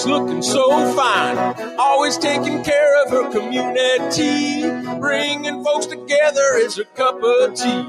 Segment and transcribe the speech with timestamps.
[0.00, 1.36] She's looking so fine,
[1.78, 4.62] always taking care of her community.
[4.98, 7.84] Bringing folks together is her cup of tea.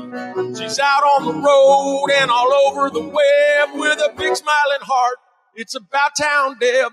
[0.54, 5.20] She's out on the road and all over the web with a big smiling heart.
[5.56, 6.92] It's about town, Deb.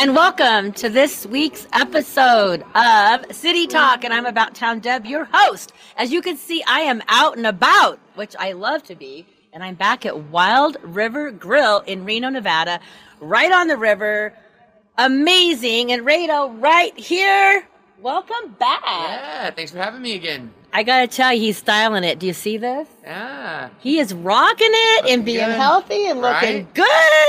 [0.00, 4.04] And welcome to this week's episode of City Talk.
[4.04, 5.72] And I'm About Town Deb, your host.
[5.96, 9.26] As you can see, I am out and about, which I love to be.
[9.54, 12.80] And I'm back at Wild River Grill in Reno, Nevada,
[13.22, 14.34] right on the river.
[14.98, 15.92] Amazing.
[15.92, 17.66] And Rado, right here.
[18.00, 18.82] Welcome back.
[18.84, 20.52] Yeah, thanks for having me again.
[20.72, 22.18] I got to tell you, he's styling it.
[22.18, 22.88] Do you see this?
[23.04, 23.68] Yeah.
[23.78, 26.74] He is rocking it and being good, healthy and looking right?
[26.74, 26.86] good.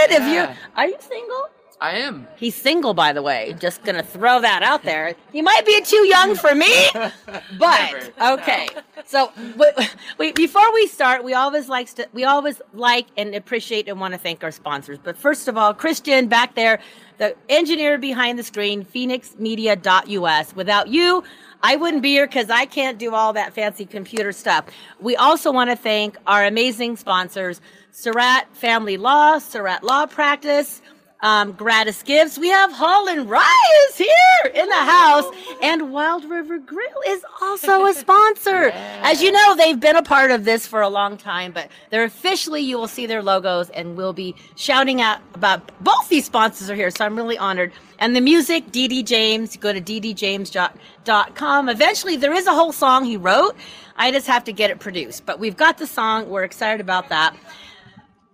[0.09, 1.49] If you are you single?
[1.83, 2.27] I am.
[2.37, 3.57] He's single, by the way.
[3.59, 5.15] Just gonna throw that out there.
[5.33, 8.35] He might be too young for me, but Never.
[8.39, 8.69] okay.
[9.05, 13.89] So, but, wait, before we start, we always likes to, we always like and appreciate
[13.89, 14.97] and want to thank our sponsors.
[14.97, 16.79] But first of all, Christian back there,
[17.17, 20.55] the engineer behind the screen, PhoenixMedia.us.
[20.55, 21.21] Without you,
[21.63, 24.67] I wouldn't be here because I can't do all that fancy computer stuff.
[25.01, 27.59] We also want to thank our amazing sponsors,
[27.91, 30.81] Surratt Family Law, Surratt Law Practice,
[31.23, 32.37] um, Gratis Gifts.
[32.37, 35.25] We have Hall and Rye is here in the house,
[35.61, 38.69] and Wild River Grill is also a sponsor.
[39.01, 42.03] As you know, they've been a part of this for a long time, but they're
[42.03, 46.69] officially, you will see their logos, and we'll be shouting out about both these sponsors
[46.69, 47.71] are here, so I'm really honored.
[47.99, 51.69] And the music, DD James, go to ddjames.com.
[51.69, 53.55] Eventually, there is a whole song he wrote.
[53.95, 56.29] I just have to get it produced, but we've got the song.
[56.29, 57.33] We're excited about that.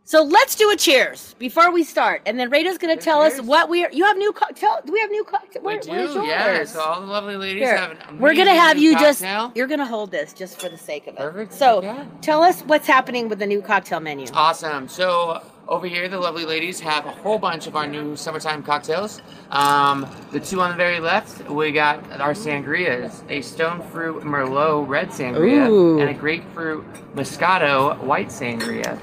[0.09, 3.39] So let's do a cheers before we start, and then Rada's going to tell us
[3.41, 3.91] what we are.
[3.91, 4.79] You have new cocktail.
[4.83, 5.61] Do we have new cocktail?
[5.61, 6.27] We do, where's yours?
[6.27, 6.63] yeah.
[6.65, 9.21] So all the lovely ladies Here, have an we're gonna have new you just.
[9.21, 9.51] cocktail.
[9.53, 11.19] You're gonna hold this just for the sake of it.
[11.19, 12.07] Perfect, So yeah.
[12.21, 14.25] tell us what's happening with the new cocktail menu.
[14.33, 14.87] Awesome.
[14.87, 19.21] So over here, the lovely ladies have a whole bunch of our new summertime cocktails.
[19.51, 24.87] Um, the two on the very left, we got our sangrias: a stone fruit merlot
[24.87, 25.99] red sangria Ooh.
[25.99, 28.97] and a grapefruit moscato white sangria.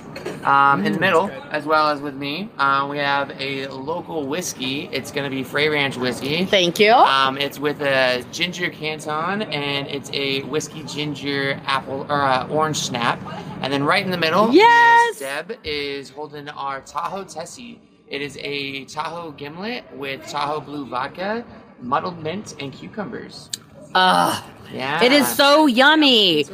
[0.45, 4.89] Um, in the middle, as well as with me, uh, we have a local whiskey.
[4.93, 6.45] It's going to be Frey Ranch whiskey.
[6.45, 6.93] Thank you.
[6.93, 12.79] Um, it's with a ginger canton and it's a whiskey ginger apple or uh, orange
[12.79, 13.21] snap.
[13.61, 15.19] And then right in the middle, Yes!
[15.19, 17.81] Deb is holding our Tahoe Tessie.
[18.09, 21.45] It is a Tahoe gimlet with Tahoe blue vodka,
[21.81, 23.51] muddled mint, and cucumbers.
[23.95, 25.03] Ugh, Yeah.
[25.03, 26.47] it is so yummy.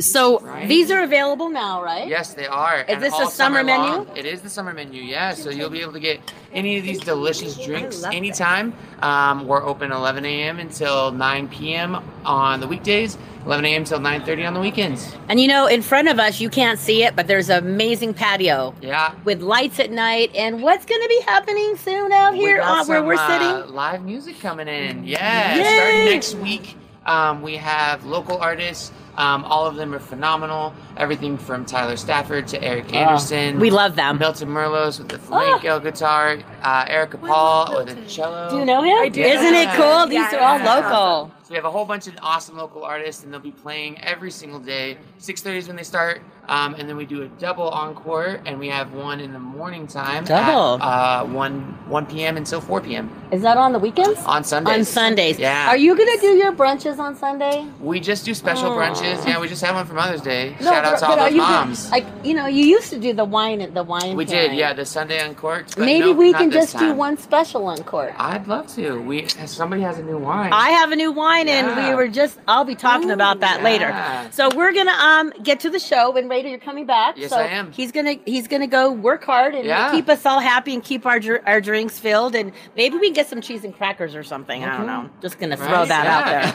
[0.00, 0.66] So Right?
[0.68, 2.08] these are available now, right?
[2.08, 2.82] Yes, they are.
[2.82, 3.90] Is this a summer menu?
[3.90, 4.16] long.
[4.16, 5.34] It is the summer menu, yeah.
[5.34, 6.20] So you'll be able to get
[6.52, 8.72] any of these delicious drinks anytime.
[9.02, 10.58] Um, we're open 11 a.m.
[10.58, 12.02] until 9 p.m.
[12.24, 13.16] on the weekdays,
[13.46, 13.82] 11 a.m.
[13.82, 15.14] until 9:30 on the weekends.
[15.28, 18.14] And you know, in front of us, you can't see it, but there's an amazing
[18.14, 19.14] patio Yeah.
[19.24, 20.30] with lights at night.
[20.34, 23.74] And what's going to be happening soon out here uh, where we're uh, sitting?
[23.74, 25.04] live music coming in.
[25.04, 25.54] Yeah.
[25.56, 25.62] Yay!
[25.64, 28.92] Starting next week, um, we have local artists.
[29.16, 30.72] Um, all of them are phenomenal.
[30.96, 33.58] Everything from Tyler Stafford to Eric Anderson.
[33.58, 34.18] We love them.
[34.18, 38.50] Milton Merlos with the flamenco guitar, uh, Erica Paul with the cello.
[38.50, 38.96] Do you know him?
[38.98, 39.20] I do.
[39.22, 40.06] Isn't it cool?
[40.06, 40.74] These Yeah, are all yeah.
[40.80, 41.30] local.
[41.42, 44.30] So we have a whole bunch of awesome local artists, and they'll be playing every
[44.30, 44.98] single day.
[45.18, 48.68] 6:30 is when they start, um, and then we do a double encore, and we
[48.68, 50.80] have one in the morning time Double.
[50.80, 52.36] at uh, 1 1 p.m.
[52.36, 53.10] until 4 p.m.
[53.32, 54.20] Is that on the weekends?
[54.26, 54.74] on Sundays.
[54.78, 55.38] On Sundays.
[55.40, 55.68] Yeah.
[55.68, 57.66] Are you gonna do your brunches on Sunday?
[57.80, 58.76] We just do special Aw.
[58.78, 58.99] brunches.
[59.02, 60.56] Yeah, we just had one for Mother's Day.
[60.60, 61.90] No, Shout out to all but are those you moms.
[61.90, 64.16] Like you know, you used to do the wine at the wine.
[64.16, 64.50] we pairing.
[64.50, 65.76] did, yeah, the Sunday uncorked.
[65.76, 68.12] But Maybe nope, we not can this just do one special uncork.
[68.18, 69.00] I'd love to.
[69.00, 70.52] We somebody has a new wine.
[70.52, 72.38] I have a new wine, and we were just.
[72.46, 73.90] I'll be talking about that later.
[74.32, 77.16] So we're gonna um get to the show, and Raider, you're coming back.
[77.16, 77.72] Yes, so I am.
[77.72, 79.90] He's gonna he's gonna go work hard and Yeah.
[79.90, 83.28] keep us all happy and keep our our drinks filled, and maybe we can get
[83.28, 84.64] some cheese and crackers or something.
[84.64, 85.08] I don't know.
[85.22, 86.04] Just gonna throw Right, that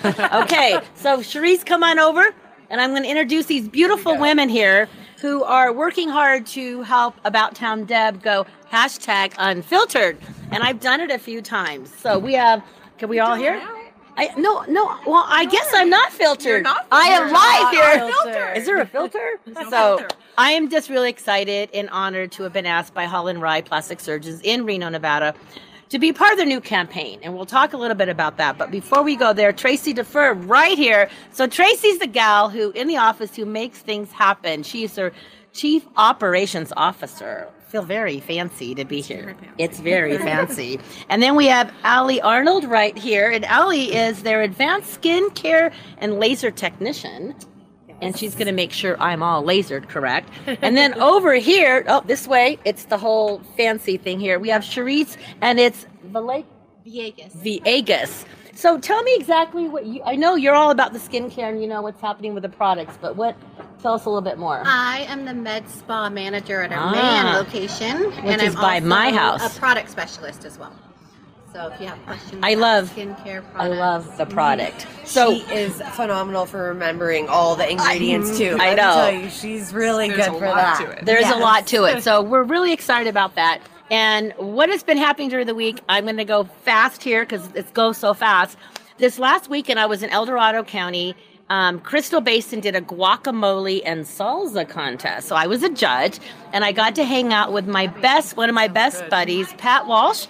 [0.03, 0.09] yeah.
[0.11, 0.29] out there.
[0.43, 2.25] okay, so Charisse, come on over,
[2.69, 4.87] and I'm gonna introduce these beautiful women here
[5.21, 10.17] who are working hard to help About Town Deb go hashtag unfiltered,
[10.51, 11.93] and I've done it a few times.
[11.95, 12.63] So we have.
[12.97, 13.61] Can we all hear?
[14.17, 14.85] I no no.
[15.05, 16.45] Well, I guess I'm not filtered.
[16.45, 18.09] You're not I am live here.
[18.09, 18.57] Not.
[18.57, 19.39] Is there a filter?
[19.45, 20.07] no so filter.
[20.37, 23.61] I am just really excited and honored to have been asked by Hall and Rye
[23.61, 25.33] Plastic Surgeons in Reno, Nevada,
[25.89, 27.19] to be part of the new campaign.
[27.23, 28.57] And we'll talk a little bit about that.
[28.57, 31.09] But before we go there, Tracy Defer right here.
[31.31, 34.63] So Tracy's the gal who in the office who makes things happen.
[34.63, 35.11] She's her
[35.53, 37.47] chief operations officer.
[37.67, 39.35] Feel very fancy to be here.
[39.57, 40.79] It's very fancy.
[41.09, 43.29] And then we have Allie Arnold right here.
[43.29, 47.35] And Allie is their advanced skin care and laser technician
[48.01, 50.29] and she's going to make sure I'm all lasered correct.
[50.61, 54.39] And then over here, oh, this way, it's the whole fancy thing here.
[54.39, 56.45] We have Charisse, and it's Villegas.
[56.85, 57.31] Viegas.
[57.35, 58.25] Viegas.
[58.53, 60.01] So tell me exactly what you.
[60.05, 62.97] I know you're all about the skincare and you know what's happening with the products,
[63.01, 63.35] but what?
[63.81, 64.61] Tell us a little bit more.
[64.65, 66.91] I am the med spa manager at our Ah.
[67.23, 69.55] main location, and is I'm by my house.
[69.55, 70.71] a product specialist as well.
[71.55, 73.55] So if you have questions, I love- skincare products.
[73.55, 74.87] I love the product.
[75.05, 78.57] So she is phenomenal for remembering all the ingredients too.
[78.59, 78.93] I Let me know.
[78.93, 80.79] tell you, she's really There's good a for lot that.
[80.81, 81.05] to it.
[81.05, 82.03] There's a lot to it.
[82.03, 83.61] So we're really excited about that.
[83.89, 87.47] And what has been happening during the week, I'm going to go fast here because
[87.55, 88.57] it goes so fast.
[88.97, 91.15] This last weekend, I was in El Dorado County.
[91.49, 95.29] Um, Crystal Basin did a guacamole and salsa contest.
[95.29, 96.19] So I was a judge
[96.51, 99.87] and I got to hang out with my best, one of my best buddies, Pat
[99.87, 100.25] Walsh.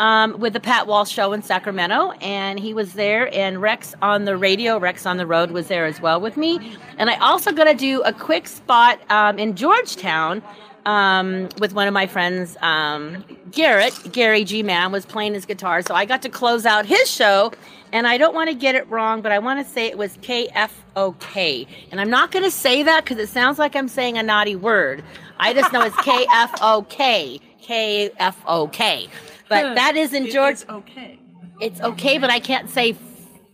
[0.00, 4.24] Um, with the Pat Walsh show in Sacramento, and he was there, and Rex on
[4.24, 6.74] the radio, Rex on the road was there as well with me.
[6.96, 10.42] And I also got to do a quick spot um, in Georgetown
[10.86, 13.94] um, with one of my friends, um, Garrett.
[14.12, 17.52] Gary G Man was playing his guitar, so I got to close out his show.
[17.92, 20.16] And I don't want to get it wrong, but I want to say it was
[20.18, 21.66] KFOK.
[21.90, 24.54] And I'm not going to say that because it sounds like I'm saying a naughty
[24.54, 25.02] word.
[25.38, 27.40] I just know it's KFOK.
[27.62, 29.08] KFOK.
[29.50, 30.54] But that is in George.
[30.54, 31.18] It's okay.
[31.60, 32.96] It's okay, but I can't say.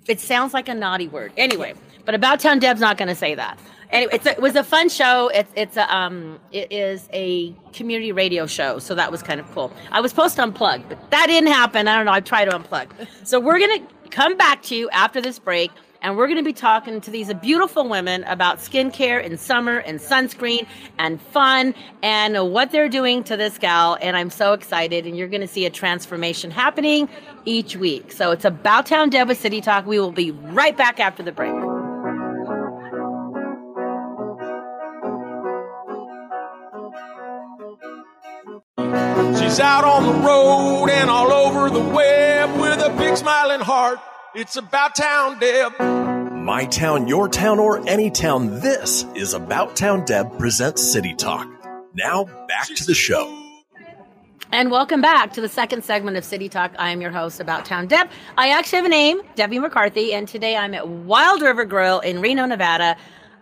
[0.06, 1.32] It sounds like a naughty word.
[1.36, 3.58] Anyway, but About Town Deb's not going to say that.
[3.90, 5.28] Anyway, it's a, it was a fun show.
[5.28, 9.50] It's it's a um it is a community radio show, so that was kind of
[9.52, 9.72] cool.
[9.92, 11.88] I was supposed to unplug, but that didn't happen.
[11.88, 12.12] I don't know.
[12.12, 12.88] I tried to unplug.
[13.24, 15.70] So we're gonna come back to you after this break,
[16.02, 20.66] and we're gonna be talking to these beautiful women about skincare in summer and sunscreen
[20.98, 23.96] and fun and what they're doing to this gal.
[24.00, 27.08] And I'm so excited, and you're gonna see a transformation happening
[27.44, 28.12] each week.
[28.12, 29.86] So it's About Town with City Talk.
[29.86, 31.54] We will be right back after the break.
[39.38, 43.98] She's out on the road and all over the web with a big smiling heart.
[44.38, 45.80] It's about town Deb.
[45.80, 51.48] My town, your town, or any town, this is About Town Deb presents City Talk.
[51.94, 53.34] Now, back to the show.
[54.52, 56.74] And welcome back to the second segment of City Talk.
[56.78, 58.10] I am your host, About Town Deb.
[58.36, 62.20] I actually have a name, Debbie McCarthy, and today I'm at Wild River Grill in
[62.20, 62.98] Reno, Nevada.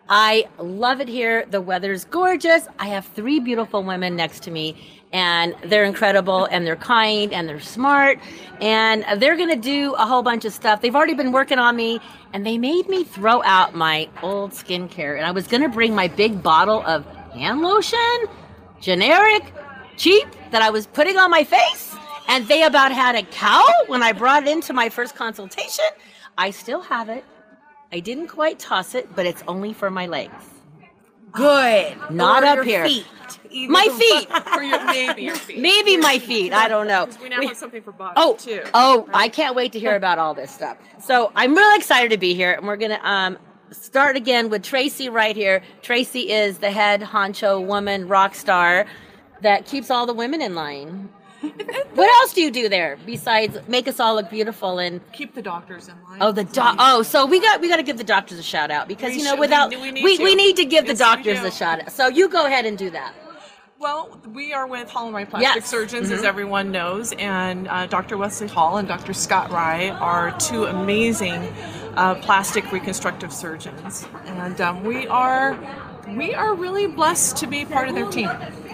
[0.08, 1.44] I love it here.
[1.50, 2.69] The weather's gorgeous.
[2.79, 7.49] I have three beautiful women next to me, and they're incredible, and they're kind, and
[7.49, 8.19] they're smart,
[8.61, 10.81] and they're going to do a whole bunch of stuff.
[10.81, 12.00] They've already been working on me,
[12.32, 15.94] and they made me throw out my old skincare, and I was going to bring
[15.94, 17.99] my big bottle of hand lotion,
[18.81, 19.44] generic,
[19.96, 21.94] cheap, that I was putting on my face,
[22.26, 25.84] and they about had a cow when I brought it into my first consultation.
[26.37, 27.25] I still have it.
[27.93, 30.43] I didn't quite toss it, but it's only for my legs.
[31.31, 31.96] Good.
[32.11, 32.84] Not Or up here.
[32.84, 33.06] feet.
[33.54, 34.44] Either My feet.
[34.52, 35.58] For your maybe your feet.
[35.58, 36.52] Maybe my feet.
[36.52, 37.08] I don't know.
[37.22, 38.62] We now We- have something for Oh, too.
[38.74, 39.08] oh!
[39.14, 40.76] I can't wait to hear about all this stuff.
[41.02, 43.38] So I'm really excited to be here, and we're gonna um,
[43.70, 45.62] start again with Tracy right here.
[45.82, 48.87] Tracy is the head honcho woman rock star
[49.42, 51.08] that keeps all the women in line.
[51.94, 55.42] what else do you do there besides make us all look beautiful and Keep the
[55.42, 56.16] doctors in line.
[56.23, 58.70] oh the doc oh so we got we got to give the doctors a shout
[58.70, 60.37] out because We you know should- without we- we, we need we, to.
[60.37, 61.46] need to give the we doctors do.
[61.46, 61.92] a shout out.
[61.92, 63.12] So you go ahead and do that.
[63.78, 65.66] Well, we are with Hall and Rye Plastic Yes.
[65.69, 66.19] Surgeons, Mm-hmm.
[66.19, 68.16] as everyone knows, and uh, Dr.
[68.16, 69.12] Wesley Hall and Dr.
[69.12, 71.52] Scott Rye are two amazing
[71.97, 75.59] uh, plastic reconstructive surgeons, and um, we are
[76.09, 78.31] we are really blessed to be part of their team.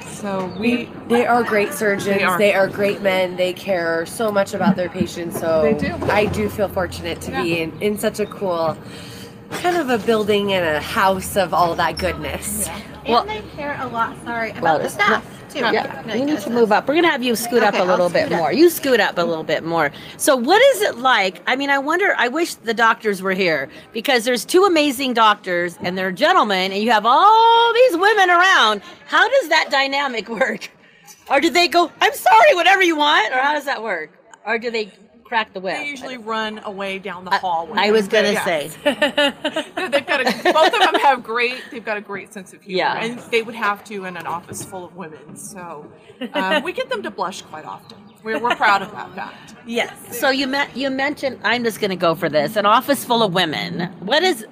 [0.07, 2.05] So we They are great surgeons.
[2.19, 2.39] They are.
[2.39, 3.37] They are great men.
[3.37, 5.41] They care so much about their patients.
[5.41, 5.95] So They do.
[6.07, 8.77] I do feel fortunate to be in, in such a cool
[9.51, 12.69] kind of a building and a house of all that goodness.
[13.09, 14.17] Well- and they care a lot.
[14.25, 15.59] Sorry about the staff too.
[15.61, 16.87] Yeah, no, we need to move up.
[16.87, 18.39] We're gonna have you scoot up a little bit up.
[18.39, 18.53] more.
[18.53, 19.91] You scoot up a little bit more.
[20.17, 21.43] So, what is it like?
[21.47, 22.15] I mean, I wonder.
[22.19, 26.83] I wish the doctors were here because there's two amazing doctors and they're gentlemen, and
[26.83, 28.83] you have all these women around.
[29.07, 30.71] How does that dynamic work?
[31.29, 34.11] Or do they go, "I'm sorry, whatever you want," or how does that work?
[34.47, 34.93] Or do they?
[35.31, 35.77] Crack the whip.
[35.77, 37.79] They usually run away down the hallway.
[37.79, 38.45] I was gonna Yeah.
[38.45, 38.69] say.
[38.85, 41.63] they've got a, both of them have great.
[41.71, 43.01] They've got a great sense of humor, Yeah.
[43.05, 45.37] and they would have to in an office full of women.
[45.37, 45.87] So
[46.35, 47.97] um, we get them to blush quite often.
[48.25, 49.55] We're, we're proud of that fact.
[49.65, 50.19] Yes.
[50.19, 53.23] So you met you mentioned I'm just going to go for this an office full
[53.23, 53.83] of women.
[54.01, 54.45] What is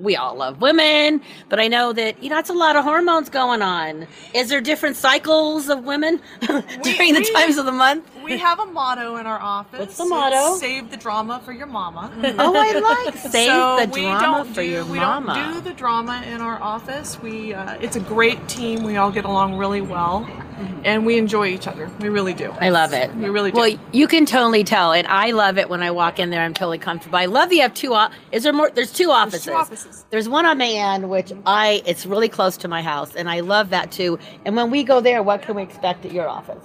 [0.00, 3.28] we all love women, but I know that you know it's a lot of hormones
[3.28, 4.06] going on.
[4.34, 6.20] Is there different cycles of women
[6.82, 8.04] during the times of the month?
[8.24, 9.78] We have a motto in our office.
[9.80, 10.52] What's the motto?
[10.52, 12.12] It's Save the drama for your mama.
[12.38, 12.72] Oh, I
[13.04, 15.34] like save so the drama for do, your we mama.
[15.34, 17.20] don't do the drama in our office.
[17.22, 18.82] We uh, it's a great team.
[18.82, 20.28] We all get along really well,
[20.84, 21.90] and we enjoy each other.
[22.00, 22.54] We really do.
[22.60, 23.14] I love it.
[23.14, 23.58] We really do.
[23.58, 26.42] Well, you can totally tell, and I love it when I walk in there.
[26.42, 27.16] I'm totally comfortable.
[27.18, 27.94] I love that you have two.
[27.94, 28.70] o- Is there more?
[28.70, 29.44] There's two offices.
[29.44, 30.04] Two offices.
[30.10, 33.40] There's one on Mae Anne, which I it's really close to my house, and I
[33.40, 34.18] love that too.
[34.44, 36.64] And when we go there, what can we expect at your office?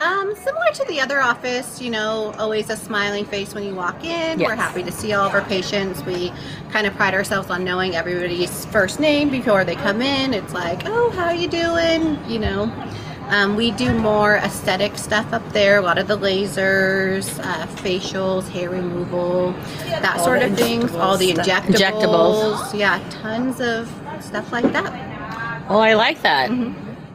[0.00, 4.04] Um, similar to the other office, you know, always a smiling face when you walk
[4.04, 4.38] in.
[4.40, 6.02] We're happy to see all of our patients.
[6.04, 6.32] We
[6.72, 10.34] kind of pride ourselves on knowing everybody's first name before they come in.
[10.34, 12.18] It's like, oh, how you doing?
[12.28, 12.90] You know.
[13.34, 15.78] Um, we do more aesthetic stuff up there.
[15.78, 19.50] A lot of the lasers, uh, facials, hair removal,
[19.88, 20.94] that sort of things.
[20.94, 21.74] All the injectables.
[21.74, 22.78] Injectables.
[22.78, 23.88] Yeah, tons of
[24.20, 25.66] stuff like that.
[25.68, 26.48] Oh, I like that.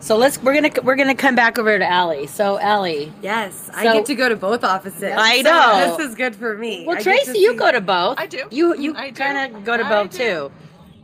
[0.01, 2.27] So let's we're gonna we're gonna come back over to Allie.
[2.27, 5.13] So Allie, Yes, I So- get to go to both offices.
[5.17, 5.97] I so know.
[5.97, 6.83] this is good for me.
[6.85, 8.19] well I Tracy, you go to both.
[8.19, 8.43] I do.
[8.51, 9.15] You you I do.
[9.15, 10.17] kind of go to I both do.
[10.17, 10.51] too.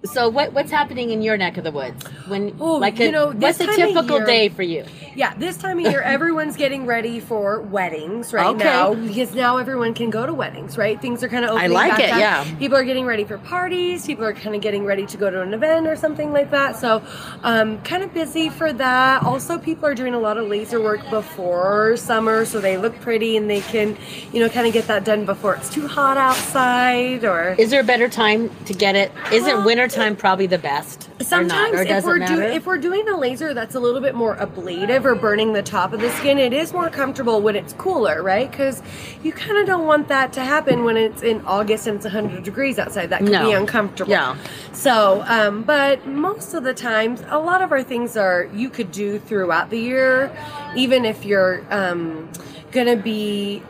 [0.04, 2.06] So what what's happening in your neck of the woods?
[2.28, 4.86] When Oh, like you know, what's a typical year- day for you?
[5.16, 8.64] Yeah, this time of year, everyone's getting ready for weddings right Okay.
[8.66, 11.02] now because now everyone can go to weddings, right?
[11.02, 12.20] Things are kind of opening I like it, up.
[12.20, 12.44] yeah.
[12.60, 14.06] People are getting ready for parties.
[14.06, 16.75] People are kind of getting ready to go to an event or something like that.
[16.75, 17.02] So,
[17.44, 19.24] um, kind of busy for that.
[19.24, 23.38] Also, people are doing a lot of laser work before summer, so they look pretty
[23.38, 23.98] and they can,
[24.34, 27.56] you know, kind of get that done before it's too hot outside or.
[27.58, 29.12] Is there a better time to get it?
[29.32, 29.64] Isn't
[29.96, 31.08] wintertime probably the best?
[31.10, 31.25] or not?
[31.28, 34.36] Sometimes, or if we're doing if we're doing a laser that's a little bit more
[34.38, 38.22] ablative or burning the top of the skin, it is more comfortable when it's cooler,
[38.22, 38.50] right?
[38.50, 38.82] Because
[39.24, 42.44] you kind of don't want that to happen when it's in August and it's 100
[42.44, 43.10] degrees outside.
[43.10, 43.46] That could No.
[43.46, 44.12] be uncomfortable.
[44.12, 44.36] Yeah.
[44.72, 48.92] So, um, but most of the times, a lot of our things are you could
[48.92, 50.32] do throughout the year,
[50.75, 52.30] even if you're um,
[52.72, 53.64] gonna be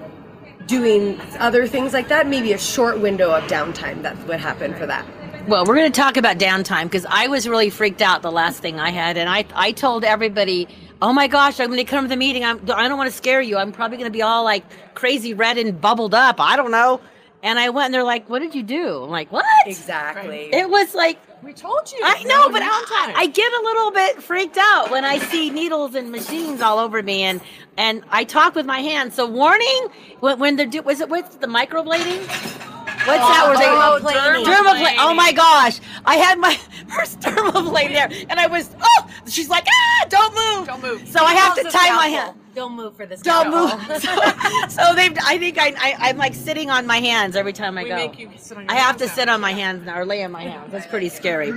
[0.68, 2.28] doing other things like that.
[2.28, 5.06] Maybe a short window of downtime that would happen for that.
[5.48, 8.62] Well, we're going to talk about downtime because I was really freaked out the last
[8.62, 10.68] thing I had, and I I told everybody,
[11.04, 12.44] "Oh my gosh, I'm going to come to the meeting.
[12.44, 13.58] I'm, I don't want to scare you.
[13.58, 14.64] I'm probably going to be all like
[14.96, 16.40] crazy red and bubbled up.
[16.40, 17.00] I don't know."
[17.44, 20.50] And I went, and they're like, "What did you do?" I'm like, "What?" Exactly.
[20.52, 22.00] It was like we told you.
[22.04, 23.14] I no know, but I, downtime.
[23.16, 27.04] I get a little bit freaked out when I see needles and machines all over
[27.04, 27.40] me, and
[27.78, 29.14] and I talk with my hands.
[29.14, 29.90] So warning
[30.22, 32.65] when, when they're do was it with the microblading?
[33.08, 33.46] What's that?
[33.48, 34.46] Where they dermaplaning.
[34.46, 34.96] dermaplane?
[35.00, 35.80] Oh my gosh!
[36.06, 36.56] I had my
[36.96, 41.08] first dermaplane there, and I was oh, she's like ah, don't move, Don't move.
[41.08, 42.12] So I have to tie my scalpel.
[42.12, 42.40] hand.
[42.56, 43.22] Don't move for this.
[43.22, 43.78] Don't scalpel.
[43.90, 44.02] move.
[44.72, 47.78] so, so they, I think I, I, I'm like sitting on my hands every time
[47.78, 47.96] I We go.
[47.98, 50.06] make you sit on your I have to hands sit on my hands now, or
[50.06, 50.72] lay on my hands.
[50.72, 51.52] That's pretty scary.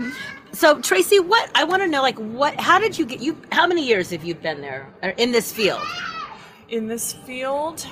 [0.52, 2.58] So Tracy, what I want to know, like, what?
[2.60, 3.20] How did you get?
[3.20, 5.82] You how many years have you been there or in this field?
[6.70, 7.86] in this field,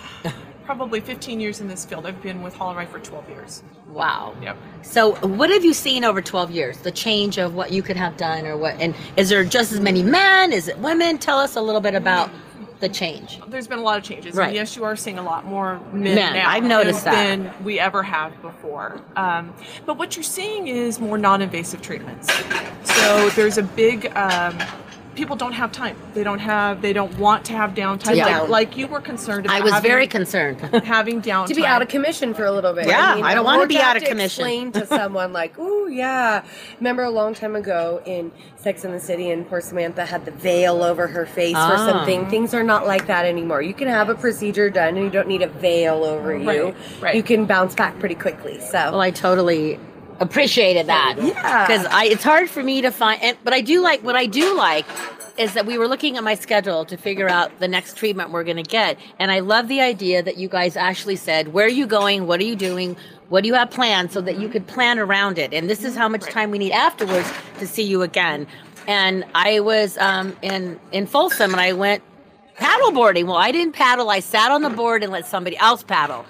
[0.67, 2.05] probably 15 years in this field.
[2.07, 3.63] I've been with Wright for 12 years.
[3.89, 4.35] Wow.
[4.43, 4.57] Yep.
[4.83, 6.79] So what have you seen over 12 years?
[6.79, 8.79] The change of what you could have done, or what?
[8.81, 10.53] And is there just as many men?
[10.53, 11.19] Is it women?
[11.19, 12.31] Tell us a little bit about
[12.81, 13.41] the change.
[13.47, 14.35] There's been a lot of changes.
[14.35, 14.49] Right.
[14.49, 17.13] And yes, you are seeing a lot more men, Men, now I've noticed that.
[17.13, 19.01] than we ever have before.
[19.15, 19.55] Um,
[19.87, 22.31] but what you're seeing is more non-invasive treatments.
[22.85, 24.07] So there's a big.
[24.17, 24.59] Um,
[25.17, 25.97] people don't have time.
[26.15, 26.83] They don't have.
[26.83, 28.15] They don't want to have downtime.
[28.17, 28.41] Yeah.
[28.41, 29.47] Like, like you were concerned.
[29.47, 30.61] About I was having, very concerned.
[30.85, 32.87] having downtime to be out of commission for a little bit.
[32.87, 34.45] Yeah, I don't wanna be out have of to commission.
[34.45, 36.45] Explain to someone like, "Ooh, yeah."
[36.79, 40.31] Remember a long time ago in Sex and the City, and poor Samantha had the
[40.31, 41.87] veil over her face or Ah.
[41.91, 42.27] something.
[42.29, 43.63] Things are not like that anymore.
[43.63, 46.47] You can have a procedure done, and you don't need a veil over you.
[46.49, 47.15] Right, right.
[47.17, 48.61] You can bounce back pretty quickly.
[48.61, 48.79] So.
[48.93, 49.81] Well, I totally
[50.21, 51.17] appreciated that.
[51.19, 51.67] Yeah.
[51.67, 54.27] Because I it's hard for me to find and but I do like what I
[54.27, 54.87] do like
[55.37, 58.45] is that we were looking at my schedule to figure out the next treatment we're
[58.45, 61.71] going to get and I love the idea that you guys actually said where are
[61.71, 62.27] you going?
[62.27, 62.97] What are you doing?
[63.29, 64.13] What do you have planned?
[64.13, 66.73] So that you could plan around it and this is how much time we need
[66.73, 68.47] afterwards to see you again.
[68.89, 72.03] And I was um, in in Folsom and I went
[72.59, 73.27] paddleboarding.
[73.27, 74.09] Well I didn't paddle.
[74.09, 76.25] I sat on the board and let somebody else paddle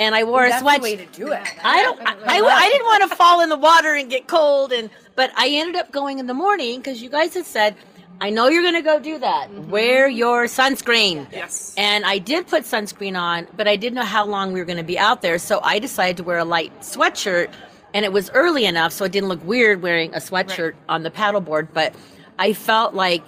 [0.00, 0.64] and I wore a sweatshirt.
[0.64, 1.46] That's the way to do it.
[1.62, 2.00] I don't.
[2.00, 5.30] I, I, I didn't want to fall in the water and get cold, and but
[5.36, 7.76] I ended up going in the morning because you guys had said
[8.20, 9.48] I know you're going to go do that.
[9.50, 9.70] Mm-hmm.
[9.70, 11.26] Wear your sunscreen.
[11.32, 11.74] Yes.
[11.76, 14.76] And I did put sunscreen on, but I didn't know how long we were going
[14.76, 15.38] to be out there.
[15.38, 17.50] So I decided to wear a light sweatshirt.
[17.94, 21.10] And it was early enough, so it didn't look weird wearing a sweatshirt on the
[21.10, 21.68] paddleboard.
[21.72, 21.94] But
[22.38, 23.24] I felt like,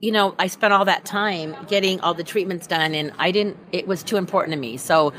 [0.00, 3.56] you know, I spent all that time getting all the treatments done, and I didn't,
[3.70, 4.76] it was too important to me.
[4.76, 5.14] So,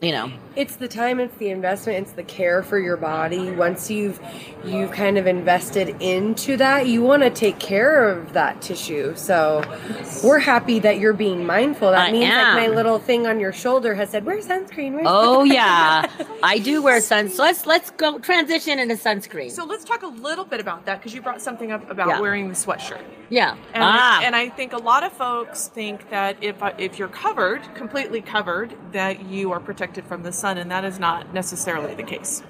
[0.00, 3.50] you know, It's the time, it's the investment, it's the care for your body.
[3.50, 4.20] Once you've
[4.64, 9.14] you've kind of invested into that, you want to take care of that tissue.
[9.16, 9.62] So
[10.22, 11.90] we're happy that you're being mindful.
[11.90, 12.56] That I means am.
[12.56, 16.06] like my little thing on your shoulder has said, "Wear sunscreen." Wear oh yeah,
[16.44, 17.28] I do wear sun.
[17.28, 19.50] So let's let's go transition into sunscreen.
[19.50, 22.20] So let's talk a little bit about that because you brought something up about Yeah.
[22.20, 23.02] wearing the sweatshirt.
[23.30, 23.52] yeah.
[23.74, 24.20] And, ah.
[24.22, 28.20] and I think a lot of folks think that if uh, if you're covered, completely
[28.20, 32.42] covered, that you are protected from the sun, and that is not necessarily the case.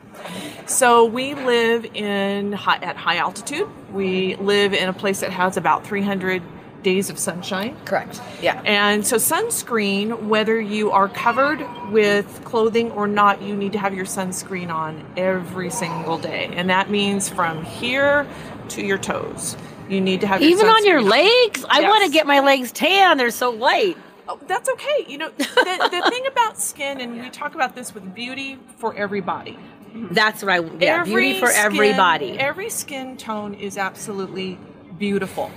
[0.66, 3.68] So we live in high, at high altitude.
[3.92, 6.42] We live in a place that has about 300
[6.82, 7.76] days of sunshine.
[7.84, 8.20] Correct.
[8.40, 8.60] Yeah.
[8.64, 13.94] And so, sunscreen, whether you are covered with clothing or not, you need to have
[13.94, 16.50] your sunscreen on every single day.
[16.54, 18.26] And that means from here
[18.70, 19.56] to your toes.
[19.88, 21.64] You need to have your Even on your sunscreen legs?
[21.68, 21.88] I Yes.
[21.88, 23.16] want to get my legs tan.
[23.18, 23.96] They're so white.
[24.30, 25.06] Oh, that's okay.
[25.08, 25.44] You know, the,
[25.90, 29.58] the thing about skin, and we talk about this with beauty for everybody.
[29.94, 30.62] That's right.
[30.80, 32.38] Yeah, beauty for skin- everybody.
[32.38, 34.58] Every skin tone is absolutely
[34.98, 35.50] beautiful.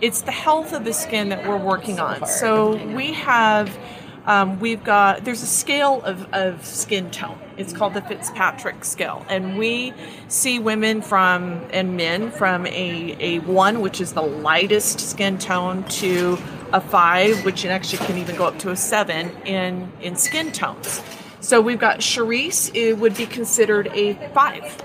[0.00, 2.26] It's the health of the skin that we're working on.
[2.26, 3.78] So we have,
[4.26, 7.38] um, we've got, there's a scale of, of skin tone.
[7.56, 9.24] It's called the Fitzpatrick scale.
[9.30, 9.94] And we
[10.28, 15.84] see women from, and men from a, a one, which is the lightest skin tone,
[15.84, 16.36] to
[16.72, 20.52] a five, which it actually can even go up to a seven in, in skin
[20.52, 21.02] tones.
[21.40, 24.82] So we've got Charisse, it would be considered a five,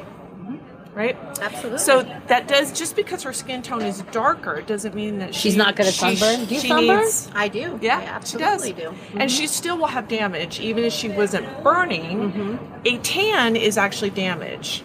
[0.93, 1.17] right?
[1.41, 1.79] Absolutely.
[1.79, 5.53] So that does just because her skin tone is darker, it doesn't mean that She's
[5.53, 6.45] she- not gonna sunburn?
[6.45, 6.99] Do you sunburn?
[6.99, 7.79] needs- I do.
[7.81, 8.81] yeah, I absolutely she does.
[8.81, 8.89] do.
[8.97, 9.21] Mm-hmm.
[9.21, 12.31] And she still will have damage, even if she wasn't burning.
[12.31, 12.57] Mm-hmm.
[12.85, 14.83] A tan is actually damage.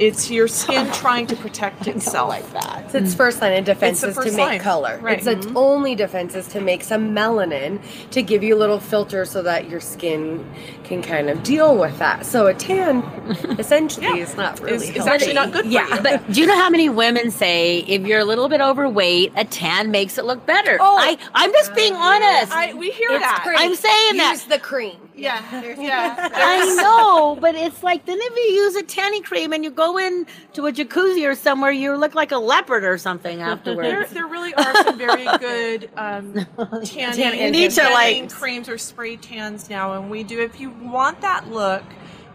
[0.00, 2.28] It's your skin trying to protect itself.
[2.30, 2.84] like that.
[2.86, 4.58] It's its first line of defense It's is to make line.
[4.60, 4.98] color.
[5.02, 5.18] Right.
[5.18, 5.56] It's its mm-hmm.
[5.56, 7.80] only defense is to make some melanin
[8.12, 10.44] to give you a little filter so that your skin
[10.84, 12.24] can kind of deal with that.
[12.24, 13.02] So a tan
[13.58, 14.16] essentially Yeah.
[14.16, 15.94] is not really It's- it's actually not good for yeah.
[15.96, 16.02] you.
[16.02, 19.44] But do you know how many women say if you're a little bit overweight, a
[19.44, 20.78] tan makes it look better?
[20.80, 20.96] Oh.
[20.98, 22.52] I, I'm just being honest.
[22.52, 23.42] I, we hear It's that.
[23.44, 23.56] cream.
[23.58, 24.32] I'm saying that.
[24.32, 24.96] Use the cream.
[25.20, 26.28] Yeah, there's, yeah.
[26.34, 29.98] I know, but it's like then if you use a tanning cream and you go
[29.98, 34.10] in to a jacuzzi or somewhere, you look like a leopard or something afterwards.
[34.12, 36.34] there really are some very good um,
[36.84, 40.40] tanning, Tan- You need to, tanning creams or spray tans now, and we do.
[40.40, 41.82] If you want that look,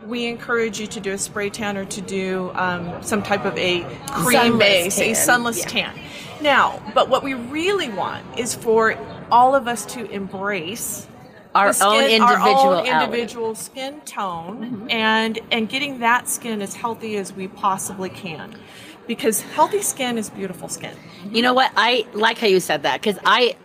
[0.05, 3.57] we encourage you to do a spray tan or to do um, some type of
[3.57, 5.67] a cream Sunless base, a sunless yeah.
[5.67, 5.99] tan.
[6.41, 8.95] Now, but what we really want is for
[9.31, 11.07] all of us to embrace
[11.55, 14.89] Our skin- own our individual own individual skin tone Mm-hmm.
[14.91, 18.55] and and getting that skin as healthy as we possibly can
[19.07, 20.95] because healthy skin is beautiful skin
[21.31, 21.71] You know what?
[21.77, 23.55] I like how you said that because I.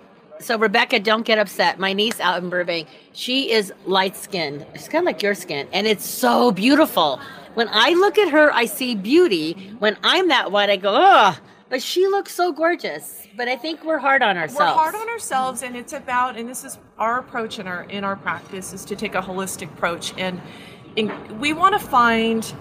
[0.40, 1.78] So Rebecca, don't get upset.
[1.78, 4.64] My niece out in Burbank, she is light skinned.
[4.74, 7.20] She's kind of like your skin, and it's so beautiful.
[7.52, 9.52] When I look at her, I see beauty.
[9.80, 11.36] When I'm that white, I go, ugh.
[11.70, 13.28] But she looks so gorgeous.
[13.36, 14.58] But I think we're hard on ourselves.
[14.58, 18.02] we're hard on ourselves and it's about and this is our approach in our in
[18.02, 20.40] our practice is to take a holistic approach and,
[20.96, 22.52] and we want to find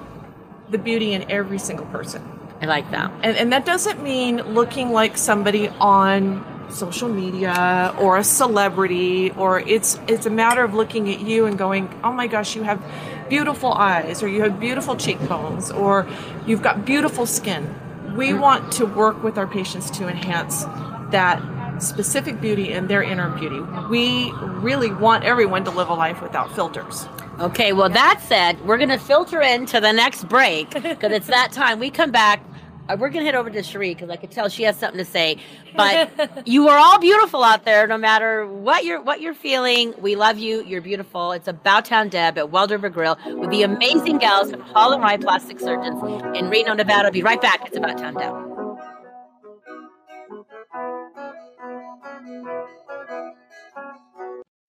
[0.70, 2.22] the beauty in every single person
[2.62, 3.12] I like that.
[3.24, 9.60] and, and that doesn't mean looking like somebody on social media or a celebrity or
[9.62, 12.80] it's it's a matter of looking at you and going oh my gosh you have
[13.28, 16.08] beautiful eyes or you have beautiful cheekbones or
[16.46, 17.76] you've got beautiful skin
[18.16, 20.64] we want to work with our patients to enhance
[21.12, 21.42] that
[21.80, 26.54] specific beauty and their inner beauty we really want everyone to live a life without
[26.56, 27.08] filters
[27.40, 31.54] Okay, well, that said, we're going to filter into the next break because it's that
[31.54, 31.80] time.
[31.80, 32.44] We come back.
[32.90, 34.98] Uh, We're going to head over to Cherie because I could tell she has something
[34.98, 35.38] to say.
[35.76, 36.10] But
[36.48, 39.94] you are all beautiful out there, no matter what you're what you're feeling.
[40.00, 40.64] We love you.
[40.64, 41.32] You're beautiful.
[41.32, 45.02] It's About Town Deb at Wild River Grill with the amazing gals from Hall and
[45.02, 46.02] Rye Plastic Surgeons
[46.36, 47.06] in Reno, Nevada.
[47.06, 47.68] I'll be right back.
[47.68, 48.50] It's About Town Deb.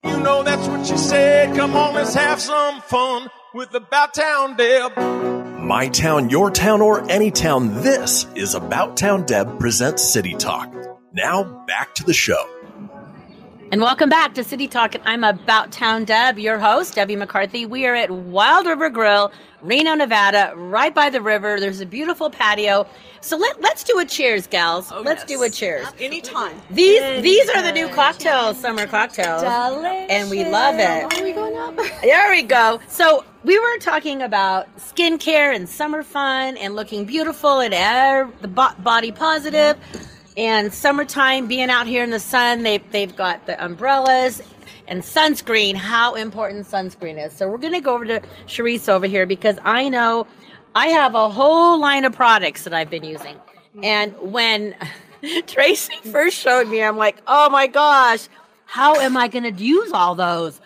[0.04, 1.56] You know that's what she said.
[1.56, 5.39] Come on, let's have some fun with About Town Deb.
[5.70, 10.74] My town, your town, or any town, this is About Town Deb presents City Talk.
[11.12, 12.44] Now back to the show.
[13.70, 14.96] And welcome back to City Talk.
[14.96, 17.66] And I'm About Town Deb, your host, Debbie McCarthy.
[17.66, 19.30] We are at Wild River Grill,
[19.62, 21.60] Reno, Nevada, right by the river.
[21.60, 22.84] There's a beautiful patio.
[23.20, 24.90] So let, let's do a cheers, gals.
[24.90, 25.28] Oh, let's yes.
[25.28, 25.86] do a cheers.
[26.00, 26.60] Anytime.
[26.70, 29.44] These these are the new cocktails, summer cocktails.
[29.44, 31.16] And we love it.
[31.16, 31.76] Are we going up?
[32.02, 32.80] There we go.
[32.88, 38.48] So we were talking about skincare and summer fun and looking beautiful and air, the
[38.48, 39.78] bo- body positive
[40.36, 42.62] and summertime being out here in the sun.
[42.62, 44.42] They they've got the umbrellas
[44.88, 45.74] and sunscreen.
[45.74, 47.32] How important sunscreen is.
[47.32, 50.26] So we're gonna go over to Charisse over here because I know
[50.74, 53.36] I have a whole line of products that I've been using,
[53.82, 54.74] and when
[55.46, 58.28] Tracy first showed me, I'm like, oh my gosh,
[58.66, 60.60] how am I gonna use all those?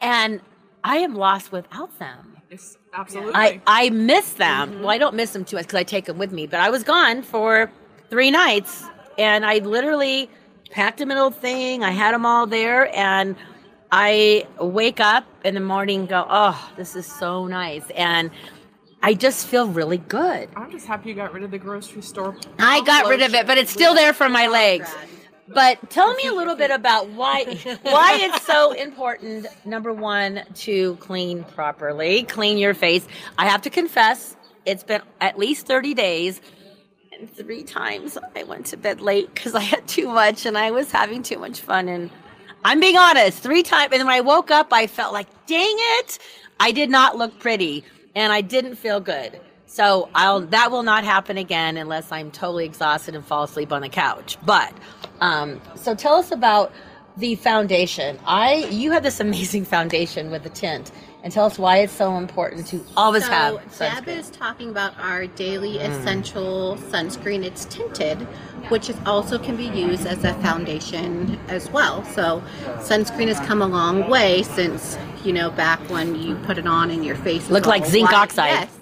[0.00, 0.40] And
[0.84, 2.36] I am lost without them.
[2.50, 3.34] Yes, absolutely.
[3.34, 4.80] I, I miss them.
[4.80, 6.70] Well, I don't miss them too much because I take them with me, but I
[6.70, 7.70] was gone for
[8.10, 8.84] three nights
[9.18, 10.30] and I literally
[10.70, 11.82] packed them in a little thing.
[11.84, 13.36] I had them all there and
[13.90, 17.88] I wake up in the morning and go, oh, this is so nice.
[17.90, 18.30] And
[19.02, 20.48] I just feel really good.
[20.56, 22.36] I'm just happy you got rid of the grocery store.
[22.58, 24.92] I got rid of it, but it's still there for my legs.
[25.54, 27.44] But tell me a little bit about why
[27.82, 29.46] why it's so important.
[29.64, 33.06] Number one, to clean properly, clean your face.
[33.38, 36.40] I have to confess, it's been at least thirty days,
[37.12, 40.70] and three times I went to bed late because I had too much and I
[40.70, 41.88] was having too much fun.
[41.88, 42.10] And
[42.64, 43.92] I'm being honest, three times.
[43.92, 46.18] And when I woke up, I felt like, dang it,
[46.60, 47.84] I did not look pretty,
[48.14, 49.40] and I didn't feel good.
[49.68, 53.82] So I'll that will not happen again unless I'm totally exhausted and fall asleep on
[53.82, 54.38] the couch.
[54.44, 54.72] But
[55.20, 56.72] um, so tell us about
[57.18, 58.18] the foundation.
[58.26, 60.90] I you have this amazing foundation with the tint,
[61.22, 63.60] and tell us why it's so important to always have.
[63.70, 67.44] so have Deb is talking about our daily essential sunscreen.
[67.44, 68.22] It's tinted,
[68.70, 72.04] which is also can be used as a foundation as well.
[72.04, 72.42] So
[72.78, 76.90] sunscreen has come a long way since you know back when you put it on
[76.90, 78.18] and your face Looked like zinc white.
[78.18, 78.50] oxide.
[78.50, 78.77] Yes.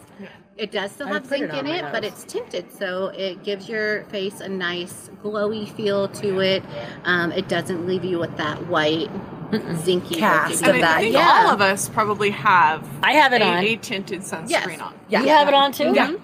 [0.56, 3.68] It does still have put it zinc in it, but it's tinted, so it gives
[3.68, 6.62] your face a nice glowy feel to it.
[7.04, 9.10] Um, it doesn't leave you with that white,
[9.50, 11.44] zinky Cast of And I that, think yeah.
[11.46, 12.88] all of us probably have.
[13.02, 13.64] I have it a, on.
[13.64, 14.80] a tinted sunscreen Yes.
[14.80, 14.94] on.
[15.10, 15.22] Yeah.
[15.22, 15.92] You have it on too.
[15.94, 16.14] Yeah.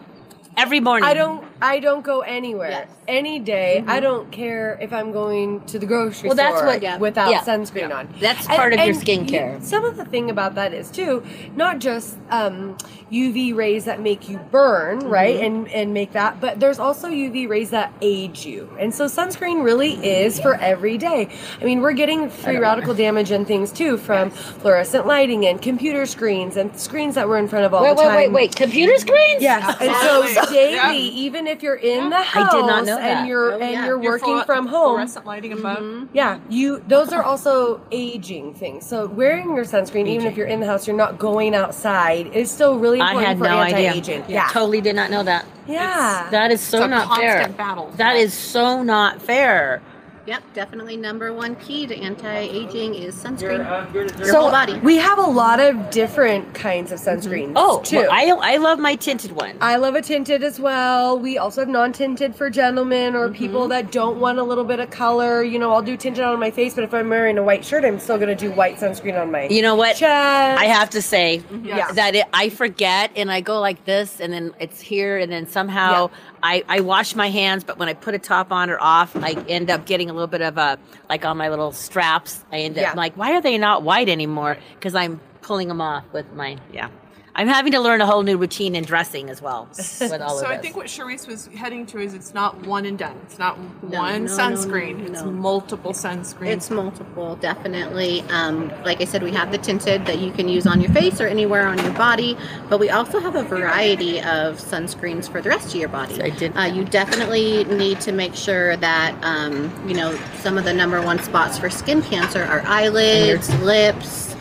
[0.57, 1.09] Every morning.
[1.09, 1.45] I don't.
[1.62, 2.70] I don't go anywhere.
[2.70, 2.88] Yes.
[3.09, 3.85] Any day.
[3.87, 6.98] I don't care if I'm going to the grocery Well, that's store what- Yeah.
[6.98, 7.40] without Yeah.
[7.42, 7.98] sunscreen Yeah.
[7.98, 8.09] on.
[8.20, 9.61] That's part of your skincare.
[9.61, 11.22] you- some of the thing about that is too,
[11.57, 12.77] not just um,
[13.11, 17.46] UV rays that make you burn, right, and and make that, but there's also UV
[17.46, 21.29] rays that age you, and so sunscreen really is for every day.
[21.61, 26.07] I mean, we're getting free radical damage and things too from fluorescent lighting and computer
[26.07, 28.16] screens and screens that we're in front of all Wait, the wait, time.
[28.16, 28.57] wait, wait.
[28.57, 29.42] Computer screens?
[29.42, 30.92] Yes, and so daily, Yeah.
[30.92, 33.19] even if you're in the I house did not know that.
[33.19, 33.87] and you're Oh, and yeah.
[33.87, 35.79] you're Your working fluor- from home, Fluorescent lighting above.
[35.79, 36.07] Mm-hmm.
[36.17, 38.87] yeah, you those are also aging things.
[38.87, 42.49] So wearing your sunscreen, even if you're in the house, you're not going outside, is
[42.53, 43.88] still really I important had for no idea.
[43.91, 44.25] anti-aging.
[44.29, 45.45] Yeah, Totally did not know that.
[45.67, 46.29] yeah.
[46.31, 47.49] That is so It's a not fair.
[47.49, 47.91] battle.
[47.97, 49.83] That is so not fair.
[50.25, 53.93] Yep, definitely number one key to anti-aging is sunscreen.
[53.93, 54.79] Your so whole body.
[54.79, 57.49] we have a lot of different kinds of sunscreens.
[57.49, 57.53] Mm-hmm.
[57.57, 57.97] Oh, too.
[57.97, 59.57] well, I I love my tinted one.
[59.61, 61.19] I love a tinted as well.
[61.19, 63.17] We also have non-tinted for gentlemen Mm-hmm.
[63.17, 65.43] or people that don't want a little bit of color.
[65.43, 67.85] You know, I'll do tinted on my face, but if I'm wearing a white shirt,
[67.85, 69.97] I'm still gonna do white sunscreen on my You know what?
[69.97, 70.61] chest.
[70.61, 71.67] I have to say mm-hmm.
[71.67, 71.95] Yes.
[71.97, 75.47] that it, I forget and I go like this and then it's here and then
[75.49, 76.11] somehow
[76.43, 79.33] I, I wash my hands, but when I put a top on or off, I
[79.49, 80.79] end up getting a little bit of a,
[81.09, 82.93] like on my little straps, I end up Yeah.
[82.95, 84.57] like, why are they not white anymore?
[84.75, 86.89] Because I'm pulling them off with my, yeah.
[87.35, 89.66] I'm having to learn a whole new routine in dressing as well
[90.01, 92.85] with all So of I think what Charisse was heading to is it's not one
[92.85, 93.18] and done.
[93.25, 94.99] It's not No, one no, no, sunscreen.
[94.99, 96.49] no, It's multiple sunscreens.
[96.49, 98.21] It's multiple, definitely.
[98.29, 101.23] Um, like I said, we have the tinted that you can use on your face
[101.23, 102.37] or anywhere on your body,
[102.68, 106.23] but we also have a variety of sunscreens for the rest of your body.
[106.23, 110.64] I did- Uh, you definitely need to make sure that um, you know some of
[110.64, 114.32] the number one spots for skin cancer are eyelids, lips.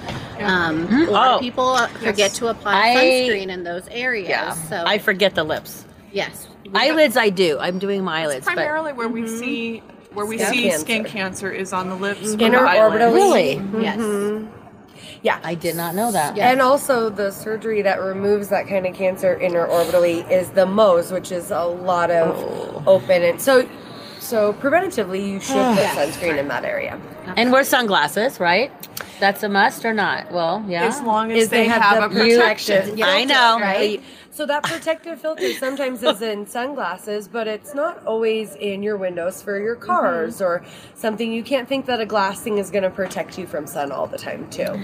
[0.44, 1.36] Um, a lot Oh.
[1.36, 2.38] of people uh, forget Yes.
[2.38, 4.30] to apply I- sunscreen in those areas.
[4.30, 4.54] yeah.
[4.54, 5.86] So I forget the lips.
[6.12, 7.58] yes, Eyelids, I do.
[7.60, 8.38] I'm doing my eyelids.
[8.40, 10.80] It's but primarily where we see where we Skin see cancer.
[10.80, 13.04] skin cancer is on the lips, or Inner the eyelids.
[13.04, 13.62] orbital- really?
[13.82, 14.44] yes.
[15.22, 15.40] yeah.
[15.44, 16.36] I did not know that.
[16.36, 16.50] Yeah.
[16.52, 21.32] And also the surgery that removes that kind of cancer interorbitally is the Mohs, which
[21.32, 22.84] is a lot of Oh.
[22.88, 23.68] open and so
[24.20, 27.00] so preventatively you should put sunscreen in that area.
[27.38, 28.72] And wear sunglasses, right?
[29.22, 30.32] That's a must or not?
[30.32, 30.84] Well, yeah.
[30.86, 32.98] As long as Is they, have, a you- protection.
[32.98, 33.60] You- I know.
[33.62, 34.04] right?
[34.32, 39.42] So that protective filter sometimes is in sunglasses, but it's not always in your windows
[39.42, 40.44] for your cars Mm-hmm.
[40.44, 40.64] or
[40.96, 41.32] something.
[41.32, 44.08] You can't think that a glass thing is going to protect you from sun all
[44.08, 44.80] the time, too.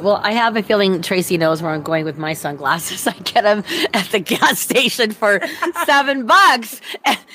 [0.00, 3.06] Well, I have a feeling Tracy knows where I'm going with my sunglasses.
[3.08, 5.40] I get them at the gas station for
[5.86, 6.80] seven bucks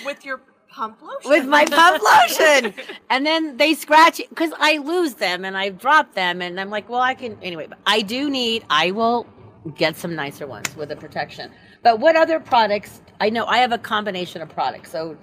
[0.05, 0.39] with your
[0.79, 1.29] pump lotion.
[1.29, 2.73] with my pump lotion.
[3.09, 6.41] And then they scratch it because I lose them and I drop them.
[6.41, 7.37] And I'm like, well, I can.
[7.41, 9.27] Anyway, but I do need, I will
[9.75, 11.51] get some nicer ones with a protection.
[11.83, 13.01] But what other products?
[13.19, 14.91] I know I have a combination of products.
[14.91, 15.17] So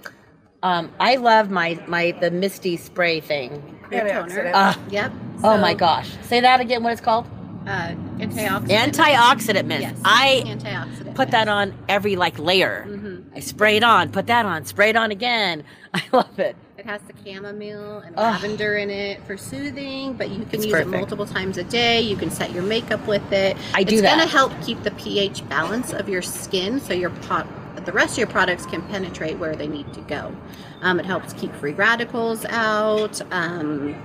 [0.63, 3.51] um, I love my, my, the Misty spray thing.
[3.91, 4.51] Antioxidant.
[4.53, 5.11] Uh, Yep.
[5.43, 6.11] oh my gosh.
[6.23, 7.25] Say that again, what it's called?
[7.65, 8.67] Uh, antioxidant.
[8.69, 9.81] Antioxidant mist.
[9.81, 9.99] Yes.
[10.05, 11.15] I antioxidant.
[11.15, 13.16] put that on every like layer.
[13.37, 15.63] I spray it on, put that on, spray it on again.
[15.93, 16.55] I love it.
[16.77, 20.71] It has the chamomile and lavender in it for soothing, but you can It's use
[20.73, 20.93] perfect.
[20.93, 22.01] it multiple times a day.
[22.01, 23.57] You can set your makeup with it.
[23.75, 24.15] I do it's that.
[24.17, 27.47] going to help keep the pH balance of your skin so your pot,
[27.85, 30.35] the rest of your products can penetrate where they need to go.
[30.81, 33.21] Um, it helps keep free radicals out.
[33.31, 33.95] Um,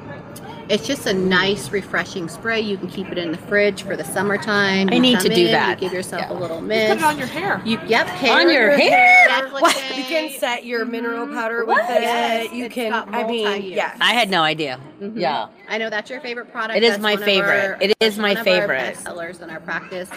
[0.69, 2.61] it's just a nice, refreshing spray.
[2.61, 4.89] You can keep it in the fridge for the summertime.
[4.91, 5.81] I You need to do in, that.
[5.83, 6.33] You give yourself Yeah.
[6.33, 6.89] a little mist.
[6.93, 7.61] Put it on your hair.
[7.65, 9.29] You yep, hair, On your hair?
[9.29, 9.97] Decollete.
[9.97, 11.87] You can set your mineral powder What?
[11.89, 12.03] with it.
[12.03, 13.75] Yes, you it's can, I mean, multi-use.
[13.77, 13.97] yes.
[14.01, 14.79] I had no idea.
[15.01, 15.49] Yeah.
[15.69, 16.77] I know that's your favorite product.
[16.77, 17.65] It is That's my one of favorite.
[17.65, 18.79] our- It is my one favorite.
[18.93, 20.09] best sellers in our practice.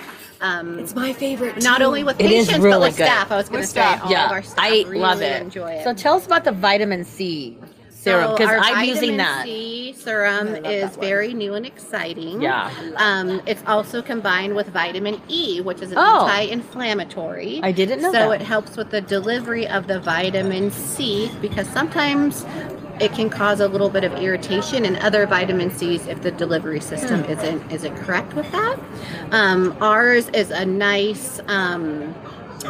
[0.42, 1.62] Um, It's my favorite.
[1.64, 1.86] not too.
[1.86, 3.06] only with It is patients really but with good.
[3.08, 3.32] staff.
[3.32, 4.04] I was going to say staff.
[4.06, 4.26] all yeah.
[4.26, 5.42] of our staff I really love it.
[5.42, 5.84] enjoy it.
[5.84, 7.58] So tell us about the vitamin C
[8.06, 9.44] serum because our I'm using vitamin that.
[9.46, 12.42] C serum is that very new and exciting.
[12.42, 12.70] Yeah.
[12.98, 16.28] Um, it's also combined with vitamin E, which is an Oh.
[16.28, 17.60] anti-inflammatory.
[17.64, 18.42] I didn't know So that.
[18.42, 22.46] it helps with the delivery of the vitamin C because sometimes
[23.00, 26.80] it can cause a little bit of irritation and other vitamin C's if the delivery
[26.80, 27.32] system Hmm.
[27.32, 28.78] isn't isn't correct with that.
[29.32, 31.40] Um, ours is a nice.
[31.48, 32.14] Um,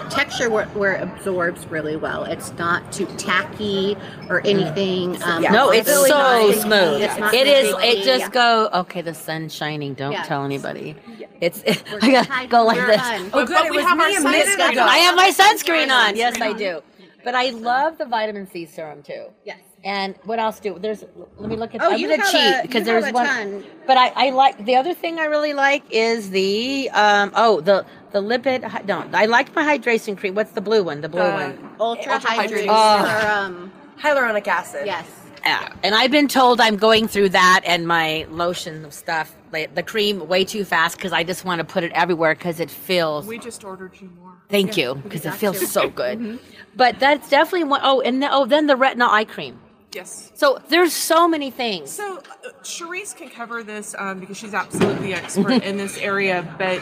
[0.10, 2.24] texture where, where it absorbs really well.
[2.24, 3.98] It's not too tacky
[4.30, 5.22] or anything.
[5.24, 5.52] Um, Yeah.
[5.52, 7.02] No, it's really so not- smooth.
[7.02, 7.74] It's not It is.
[7.74, 7.88] sticky.
[7.88, 8.70] It just go.
[8.74, 9.94] Okay, the sun's shining.
[9.94, 10.24] Don't Yeah.
[10.24, 10.96] tell anybody.
[11.42, 11.64] It's.
[11.92, 12.98] We're I gotta go like this.
[12.98, 13.30] done.
[13.34, 13.54] Oh, good.
[13.56, 14.84] But It we was have me our a minute sunscreen ago.
[14.84, 16.16] I have my sunscreen on.
[16.16, 16.82] Yes, I do.
[17.24, 19.26] But I love the vitamin C serum too.
[19.44, 19.60] Yes.
[19.86, 21.04] And what else do there's?
[21.38, 21.82] Let me look at.
[21.82, 23.26] Oh, I'm you gonna have cheat a- because there's one.
[23.28, 23.64] ton.
[23.86, 27.86] But I, I like the other thing I really like is the um oh the
[28.12, 30.34] the lipid hy- no I like my hydration cream.
[30.34, 31.02] What's the blue one?
[31.02, 31.70] The blue Uh, one.
[31.80, 33.22] Ultra Ultra hydrated hydrated.
[33.22, 33.72] serum.
[34.02, 34.88] hyaluronic acid.
[34.88, 35.06] Yes.
[35.46, 35.72] Yeah.
[35.84, 40.28] And I've been told I'm going through that and my lotion stuff, like the cream,
[40.28, 43.28] way too fast because I just want to put it everywhere because it feels.
[43.28, 44.34] We just ordered you more.
[44.50, 45.68] Thank you because it feels to.
[45.68, 46.40] so good.
[46.76, 49.60] But that's definitely one oh and then, oh then the retinol eye cream.
[49.96, 50.30] Yes.
[50.34, 51.90] So there's so many things.
[51.90, 56.82] So, uh, Charisse can cover this um, because she's absolutely expert in this area, but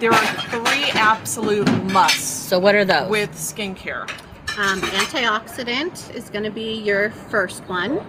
[0.00, 3.10] there are three absolute musts So what are those?
[3.10, 4.08] with skincare.
[4.56, 8.00] Um, antioxidant is going to be your first one.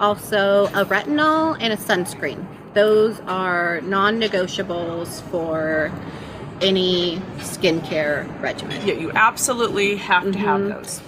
[0.00, 2.46] Also, a retinol and a sunscreen.
[2.74, 5.90] Those are non negotiables for
[6.60, 8.86] any skincare regimen.
[8.86, 11.00] Yeah, you absolutely have to have those.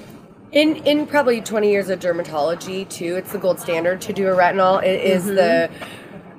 [0.57, 4.35] In in probably 20 years of dermatology too, it's the gold standard to do a
[4.35, 4.83] retinol.
[4.83, 5.35] It is mm-hmm.
[5.35, 5.71] the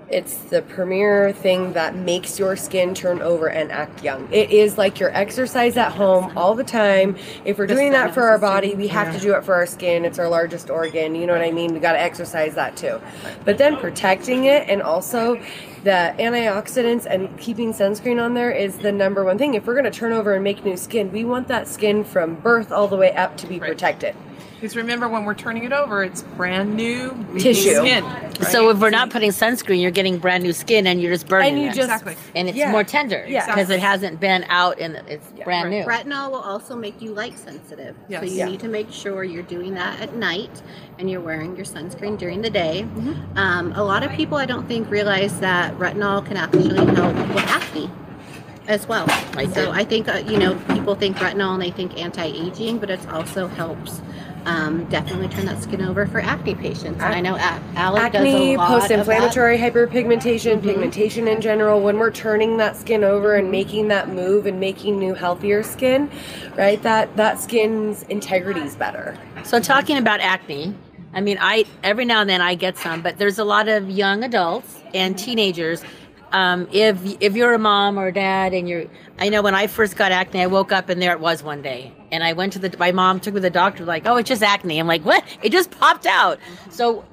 [0.10, 4.28] it's the premier thing that makes your skin turn over and act young.
[4.34, 7.16] It is like your exercise at home all the time.
[7.46, 10.04] If we're doing that for our body, we have to do it for our skin.
[10.04, 11.14] It's our largest organ.
[11.14, 11.74] You know what I mean?
[11.74, 13.00] We got to exercise that too.
[13.46, 15.40] But then protecting it and also
[15.88, 19.54] the antioxidants and keeping sunscreen on there is the number one thing.
[19.54, 22.36] If we're going to turn over and make new skin, we want that skin from
[22.36, 24.14] birth all the way up to be protected.
[24.60, 27.76] Because remember, when we're turning it over, it's brand new Tissue.
[27.76, 28.04] skin.
[28.50, 31.54] So if we're not putting sunscreen, you're getting brand new skin and you're just burning
[31.54, 31.76] And you it.
[31.76, 32.16] just Exactly.
[32.36, 32.72] and it's Yeah.
[32.72, 33.46] more tender Yeah.
[33.46, 35.84] because it hasn't been out and it's brand new.
[35.86, 37.96] Retinol will also make you light sensitive.
[38.10, 38.46] So you Yeah.
[38.46, 40.64] need to make sure you're doing that at night
[40.98, 42.88] and you're wearing your sunscreen during the day.
[43.36, 47.46] Um, a lot of people, I don't think, realize that retinol can actually help with
[47.48, 47.92] acne
[48.68, 49.06] as well.
[49.36, 49.72] I so.
[49.72, 53.00] I think, uh, you know, people think retinol and they think anti aging, but it
[53.12, 54.02] also helps.
[54.48, 57.04] Um, definitely turn that skin over for acne patients.
[57.04, 58.80] And I know A- Alec does acne, a lot of that.
[58.80, 61.82] post-inflammatory hyperpigmentation, pigmentation in general.
[61.82, 66.10] When we're turning that skin over and making that move and making new, healthier skin,
[66.56, 66.82] right?
[66.82, 69.18] That that skin's integrity is better.
[69.44, 70.74] So talking about acne,
[71.14, 73.90] I mean, I every now and then I get some, but there's a lot of
[73.90, 75.84] young adults and teenagers.
[76.32, 78.86] Um, if if you're a mom or a dad and you're,
[79.18, 81.62] I know when I first got acne, I woke up and there it was one
[81.62, 84.18] day, and I went to the my mom took me to the doctor like, oh,
[84.18, 84.80] it's just acne.
[84.80, 85.24] I'm like, what?
[85.42, 86.40] It just popped out.
[86.70, 87.06] So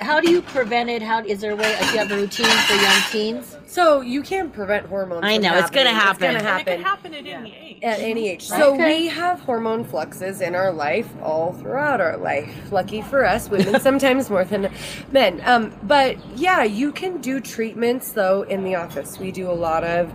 [0.00, 1.02] how do you prevent it?
[1.02, 1.76] How is there a way?
[1.80, 3.56] Do you have a routine for young teens?
[3.68, 5.20] So you can't prevent hormones.
[5.24, 6.34] I from know, it's gonna happen.
[6.34, 6.82] It's gonna And it happen.
[6.82, 7.78] can happen at any age.
[7.82, 8.42] at any age.
[8.46, 9.00] So Okay.
[9.02, 12.50] we have hormone fluxes in our life all throughout our life.
[12.72, 14.70] Lucky for us, women sometimes more than
[15.12, 15.42] men.
[15.44, 19.18] Um, but yeah, you can do treatments though in the office.
[19.18, 20.14] We do a lot of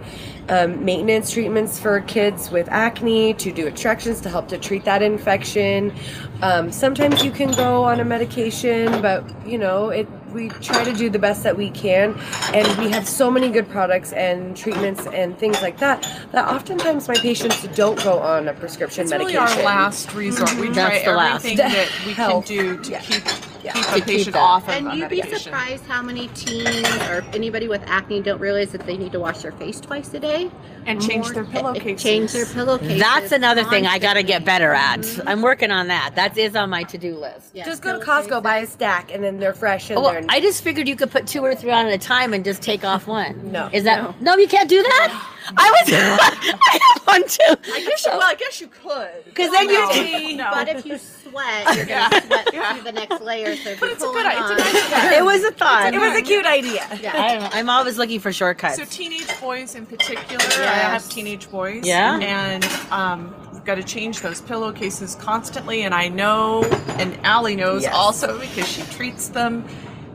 [0.49, 5.03] um, maintenance treatments for kids with acne to do extractions to help to treat that
[5.03, 5.93] infection.
[6.41, 10.07] Um, sometimes you can go on a medication, but you know it.
[10.33, 12.15] We try to do the best that we can,
[12.53, 17.07] and we have so many good products and treatments and things like that that oftentimes
[17.07, 19.41] my patients don't go on a prescription It's medication.
[19.43, 20.51] really our last resort.
[20.55, 20.73] We mhm.
[20.73, 21.45] That's try the last.
[21.45, 22.99] everything that we can do to Yeah.
[23.01, 23.23] keep
[23.63, 23.73] Yeah.
[23.73, 24.39] keep To a keep patient that.
[24.39, 25.39] off of And you'd be medication.
[25.39, 29.39] surprised how many teens or anybody with acne don't realize that they need to wash
[29.39, 30.51] their face twice a day.
[30.85, 32.03] And change their More- pillowcases.
[32.03, 32.99] Change their pillowcases.
[32.99, 34.99] That's another thing I got to get better at.
[34.99, 35.23] Mhm.
[35.27, 36.15] I'm working on that.
[36.15, 37.51] That is on my to-do list.
[37.53, 38.05] Yeah, Just go to.
[38.05, 40.25] Costco, buy a stack, and then they're fresh and Well, they're.
[40.27, 42.61] I just figured you could put two or three on at a time and just
[42.61, 43.49] take off one.
[43.49, 43.69] No.
[43.71, 44.35] is that no?
[44.35, 45.25] you can't do that.
[45.55, 45.93] I was.
[46.61, 47.71] I have one too.
[47.73, 49.23] I guess you, well, I guess you could.
[49.25, 50.35] Because then no, you.
[50.35, 50.49] no.
[50.53, 50.97] But if you
[51.33, 53.55] sweat, you're gonna sweat through the next layer.
[53.57, 55.17] So if But you're it's a good- it's on, nice idea.
[55.19, 55.93] It was a thought.
[55.93, 56.87] it was a cute idea.
[57.01, 57.49] Yeah.
[57.53, 58.77] I am always looking for shortcuts.
[58.77, 61.85] So teenage boys in particular, I have teenage boys.
[61.85, 62.19] Yeah.
[62.19, 65.83] And um, we've got to change those pillowcases constantly.
[65.83, 66.63] And I know,
[66.99, 67.93] and Allie knows Yes.
[67.93, 69.65] also because she treats them.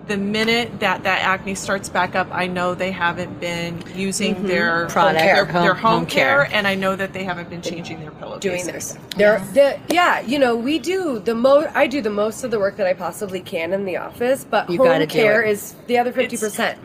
[0.09, 4.87] The minute that that acne starts back up, I know they haven't been using their
[4.87, 4.93] Mm-hmm.
[4.93, 6.57] Product, their, home- their home, home care, care.
[6.57, 8.41] and I know that they haven't been changing their pillowcases.
[8.43, 9.11] doing their stuff.
[9.17, 9.39] They're,
[9.87, 11.69] the, yeah, you know, we do the most.
[11.77, 14.69] I do the most of the work that I possibly can in the office, but
[14.71, 16.79] You home care is the other fifty percent.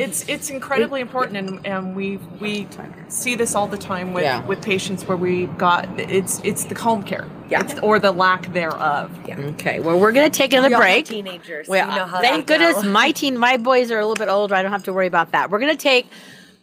[0.00, 2.66] It's it's incredibly important, and, and we we
[3.08, 4.44] see this all the time with, Yeah.
[4.46, 7.60] with patients where we got it's it's the home care, Yeah.
[7.60, 9.10] It's- or the lack thereof.
[9.28, 9.80] Okay.
[9.80, 11.04] Well, we're gonna take another We break.
[11.06, 12.88] teenagers, so Well, you know how thank goodness go.
[12.90, 14.54] my teen, my boys are a little bit older.
[14.54, 15.50] I don't have to worry about that.
[15.50, 16.06] We're gonna take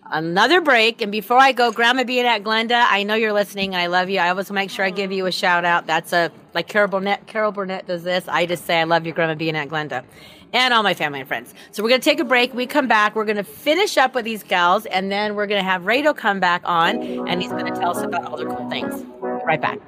[0.10, 3.82] another break, and before I go, Grandma being at Glenda, I know you're listening, and
[3.82, 4.20] I love you.
[4.20, 5.86] I always make sure I give you a shout out.
[5.86, 7.28] That's a like Carol Burnett.
[7.28, 8.26] Carol Burnett does this.
[8.28, 10.04] I just say I love you, Grandma being at Glenda.
[10.54, 11.54] And all my family and friends.
[11.72, 12.54] So we're gonna take a break.
[12.54, 13.16] We come back.
[13.16, 16.62] We're gonna finish up with these gals, and then we're gonna have Rado come back
[16.66, 19.04] on, and he's gonna tell us about all the cool things.
[19.22, 19.80] Right back.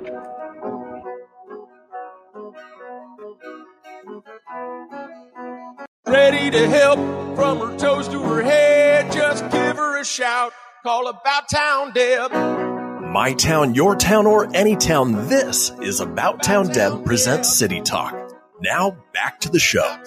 [6.07, 6.99] Ready to help
[7.35, 9.11] from her toes to her head.
[9.11, 10.53] Just give her a shout.
[10.83, 12.31] Call about town Deb.
[12.31, 18.15] My town, your town, or any town, this is About Town Deb presents City Talk.
[18.61, 19.97] Now back to the show.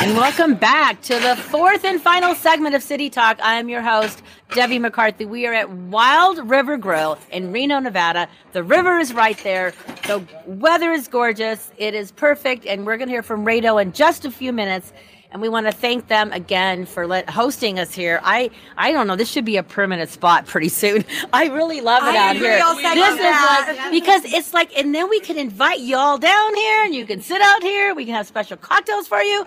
[0.00, 3.40] And welcome back to the fourth and final segment of City Talk.
[3.42, 4.22] I am your host,
[4.54, 5.24] Debbie McCarthy.
[5.24, 8.28] We are at Wild River Grill in Reno, Nevada.
[8.52, 9.72] The river is right there.
[10.06, 11.72] The weather is gorgeous.
[11.78, 12.64] It is perfect.
[12.64, 14.92] And we're going to hear from Rado in just a few minutes.
[15.32, 18.20] And we want to thank them again for let, hosting us here.
[18.22, 19.16] I, I don't know.
[19.16, 21.04] This should be a permanent spot pretty soon.
[21.32, 22.56] I really love it I out here.
[22.94, 26.84] This is like because it's like, and then we can invite you all down here,
[26.84, 27.96] and you can sit out here.
[27.96, 29.44] We can have special cocktails for you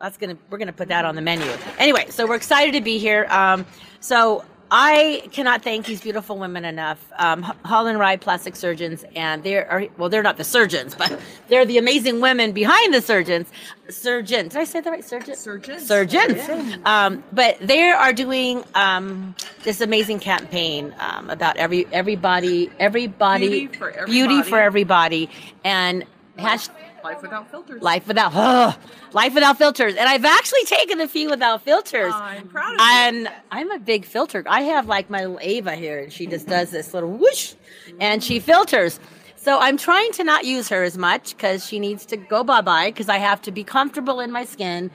[0.00, 1.46] that's gonna we're gonna put that on the menu.
[1.78, 3.26] Anyway so we're excited to be here.
[3.30, 3.64] Um,
[4.00, 7.12] so i cannot thank these beautiful women enough.
[7.18, 11.20] Um, Hall and Rye plastic surgeons and they are well they're not the surgeons but
[11.48, 13.48] they're the amazing women behind the surgeons.
[13.90, 15.36] Surgeon did i say the right surgeon?
[15.36, 15.86] Surgeons.
[15.86, 16.40] surgeons.
[16.86, 23.76] Um, but they are doing um, this amazing campaign um, about every everybody everybody Beauty
[23.78, 25.28] for beauty for everybody.
[25.28, 25.30] everybody.
[25.64, 26.04] And
[26.38, 26.68] hash,
[27.02, 27.82] Life without filters.
[27.82, 28.76] Life without ugh,
[29.12, 32.12] life without filters, and I've actually taken a few without filters.
[32.14, 32.86] I'm proud of you.
[32.86, 34.44] And I'm a big filter.
[34.46, 37.54] I have like my little Ava here, and she just does this little whoosh,
[37.98, 39.00] and she filters.
[39.36, 42.60] So I'm trying to not use her as much because she needs to go bye
[42.60, 44.90] bye because I have to be comfortable in my skin,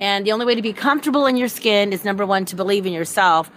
[0.00, 2.86] and the only way to be comfortable in your skin is number one to believe
[2.86, 3.50] in yourself,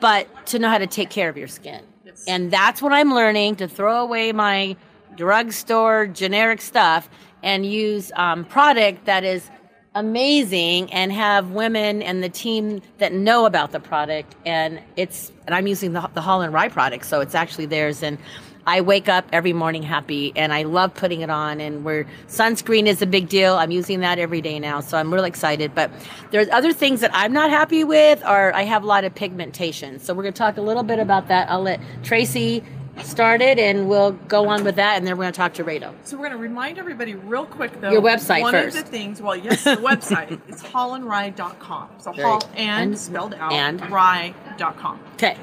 [0.00, 1.82] but to know how to take care of your skin.
[2.28, 4.76] And that's what I'm learning to throw away my
[5.16, 7.08] drugstore generic stuff
[7.42, 9.50] and use um, product that is
[9.94, 14.34] amazing and have women and the team that know about the product.
[14.46, 18.02] And it's and i'm using the, the Hall and Rye product so it's actually theirs.
[18.02, 18.18] And
[18.66, 21.60] i wake up every morning happy and i love putting it on.
[21.60, 23.54] And where sunscreen is a big deal.
[23.54, 25.74] I'm using that every day now so i'm really excited.
[25.74, 25.90] But
[26.30, 29.98] there's other things that i'm not happy with or i have a lot of pigmentation.
[29.98, 31.50] So we're going to talk a little bit about that.
[31.50, 32.62] I'll let tracy
[33.04, 35.64] start it and we'll go on with that and then we're going to talk to
[35.64, 37.90] rado So we're going to remind everybody real quick though.
[37.90, 38.76] Your website one first.
[38.76, 40.40] of the things, well, yes, the website.
[40.48, 41.88] It's hallandrye.com.
[41.98, 43.80] So Very- hall and, and- spelled out and?
[43.90, 45.00] rye.com.
[45.14, 45.36] okay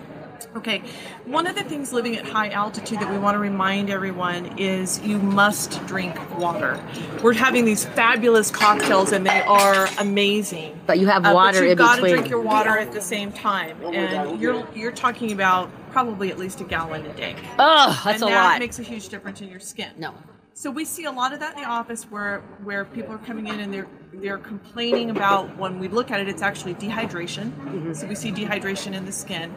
[0.55, 0.81] Okay,
[1.25, 4.99] one of the things living at high altitude that we want to remind everyone is
[5.01, 6.81] you must drink water.
[7.23, 10.79] We're having these fabulous cocktails and they are amazing.
[10.85, 13.01] But you have Uh, water but in you've got to drink your water at the
[13.01, 17.35] same time, and you're you're talking about probably at least a gallon a day.
[17.59, 18.59] Oh, that's and a that lot.
[18.59, 19.91] makes a huge difference in your skin.
[19.97, 20.13] no.
[20.57, 23.47] So we see a lot of that in the office where where people are coming
[23.47, 23.87] in and they're
[24.21, 27.51] they're complaining about when we look at it, it's actually dehydration.
[27.51, 27.93] Mm-hmm.
[27.93, 29.53] So we see dehydration in the skin.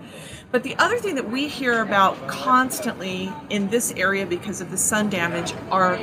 [0.51, 4.77] But the other thing that we hear about constantly in this area because of the
[4.79, 5.97] sun damage are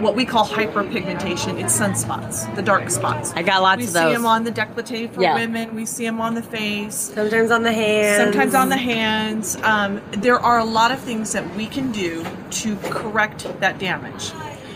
[0.00, 1.62] what we call hyperpigmentation.
[1.62, 3.32] It's sunspots, the dark spots.
[3.34, 4.06] I got lots of that.
[4.06, 5.34] we see them on the décolleté for Yeah.
[5.34, 5.74] women.
[5.74, 8.22] We see them on the face Sometimes on the hands.
[8.24, 9.56] sometimes on the hands.
[9.62, 14.32] Um, there are a lot of things that we can do to correct that damage.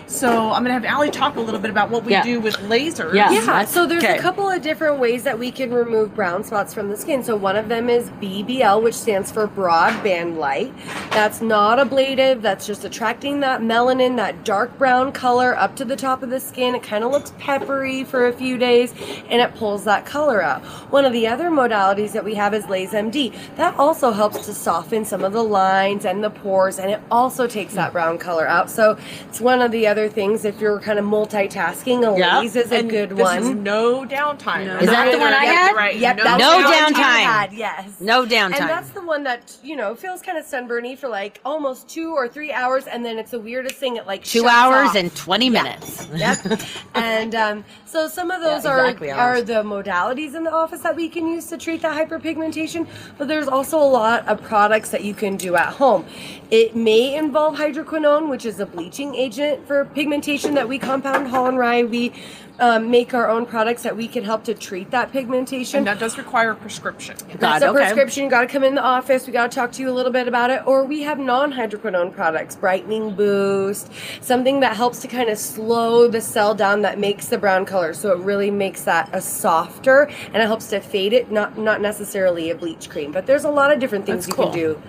[0.09, 2.23] So I'm going to have Allie talk a little bit about what we Yeah.
[2.23, 3.15] do with lasers.
[3.15, 3.31] Yeah.
[3.33, 4.19] Yeah, so there's okay.
[4.19, 7.25] a couple of different ways that we can remove brown spots from the skin.
[7.25, 10.73] So one of them is BBL, which stands for broadband light.
[11.11, 15.97] That's not ablative, that's just attracting that melanin, that dark brown color up to the
[15.97, 16.75] top of the skin.
[16.77, 18.95] It kind of looks peppery for a few days
[19.29, 20.63] and it pulls that color out.
[20.93, 23.33] One of the other modalities that we have is LaserMD.
[23.57, 27.47] That also helps to soften some of the lines and the pores and it also
[27.49, 28.71] takes that brown color out.
[28.71, 28.97] So
[29.29, 32.41] it's one of the other things if you're kind of multitasking, a Yeah.
[32.41, 33.39] laser is a And good this one.
[33.39, 34.81] is no downtime.
[34.83, 35.77] Is that the one I Yep, had?
[35.77, 35.97] Right.
[35.97, 37.25] Yep, no, No the one you downtime.
[37.25, 37.85] had, yes.
[38.01, 38.61] No downtime.
[38.61, 42.13] And that's the one that you know feels kind of sunburny for like almost two
[42.15, 43.97] or three hours, and then it's the weirdest thing.
[43.97, 44.97] It like Two shuts hours off.
[44.97, 46.07] and 20 minutes.
[46.15, 46.39] Yep.
[46.95, 49.41] and um, so some of those Yeah, are hours.
[49.41, 52.87] are the modalities in the office that we can use to treat that hyperpigmentation.
[53.19, 56.05] But there's also a lot of products that you can do at home.
[56.51, 61.47] It may involve hydroquinone, which is a bleaching agent for pigmentation that we compound Hall
[61.47, 61.85] and Rye.
[61.85, 62.13] We
[62.59, 65.79] um, make our own products that we can help to treat that pigmentation.
[65.79, 67.17] And that does require a prescription.
[67.29, 67.79] God, That's a okay.
[67.79, 68.25] prescription.
[68.25, 69.27] You got to come in the office.
[69.27, 70.67] We got to talk to you a little bit about it.
[70.67, 73.91] Or we have non-hydroquinone products, brightening boost,
[74.23, 77.93] something that helps to kind of slow the cell down that makes the brown color.
[77.93, 81.31] So it really makes that a softer and it helps to fade it.
[81.31, 84.45] Not not necessarily a bleach cream, but there's a lot of different things That's you
[84.45, 84.51] cool.
[84.51, 84.83] can do,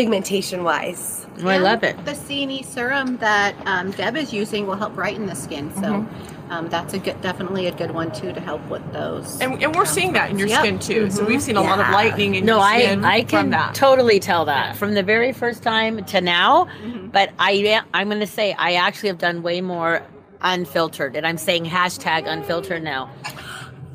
[0.00, 1.26] pigmentation wise.
[1.42, 1.94] Oh, I love it.
[2.06, 5.70] The CNE serum that um, Deb is using will help brighten the skin.
[5.74, 6.52] So Mm-hmm.
[6.52, 9.38] um, that's a good, definitely a good one too to help with those.
[9.40, 10.58] And, and we're seeing that in your Yep.
[10.60, 11.10] skin too.
[11.10, 11.92] So we've seen a lot of Yeah.
[11.94, 13.74] lightening in No, your I skin No, I from can that.
[13.74, 16.64] totally tell that from the very first time to now.
[16.82, 17.08] Mm-hmm.
[17.08, 20.02] But I am- I'm going to say I actually have done way more
[20.40, 23.10] unfiltered, and I'm saying hashtag unfiltered now.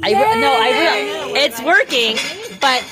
[0.03, 0.70] I re- no, I
[1.28, 1.36] will.
[1.36, 2.18] It's working,
[2.62, 2.84] but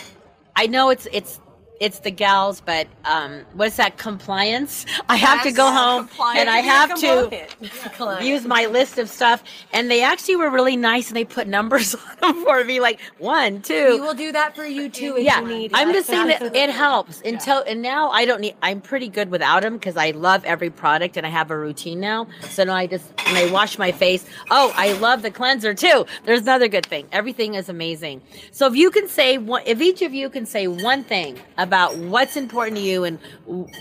[0.55, 1.39] I know it's it's
[1.83, 4.85] it's the gals, but um, what's that compliance?
[5.09, 9.43] I have to go home and I have to use my list of stuff.
[9.73, 13.01] And they actually were really nice, and they put numbers on them for me, like
[13.17, 13.95] one, two.
[13.95, 15.65] We will do that for you too if yeah, you need.
[15.71, 15.77] It.
[15.77, 18.55] I'm just saying that it helps until and now I don't need.
[18.61, 21.99] I'm pretty good without them because I love every product and I have a routine
[21.99, 22.27] now.
[22.43, 24.25] So now I just when I wash my face.
[24.49, 26.05] Oh, I love the cleanser too.
[26.23, 27.09] There's another good thing.
[27.11, 28.21] Everything is amazing.
[28.51, 31.72] So if you can say one, if each of you can say one thing about
[31.97, 33.19] what's important to you and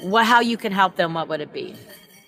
[0.03, 1.75] what how you can help them, what would it be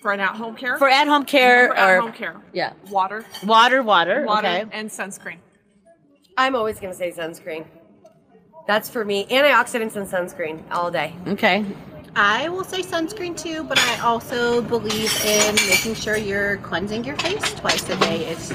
[0.01, 0.77] for an at-home care.
[0.77, 2.35] for at home care For or at-home care.
[2.53, 4.23] Yeah, Water, water, water.
[4.25, 4.65] water, Okay.
[4.71, 5.37] and sunscreen.
[6.37, 7.65] I'm always gonna say sunscreen.
[8.67, 9.25] That's for me.
[9.27, 11.13] Antioxidants and sunscreen all day.
[11.27, 11.65] Okay.
[12.15, 17.15] I will say sunscreen too, but I also believe in making sure you're cleansing your
[17.17, 18.25] face twice a day.
[18.25, 18.51] It's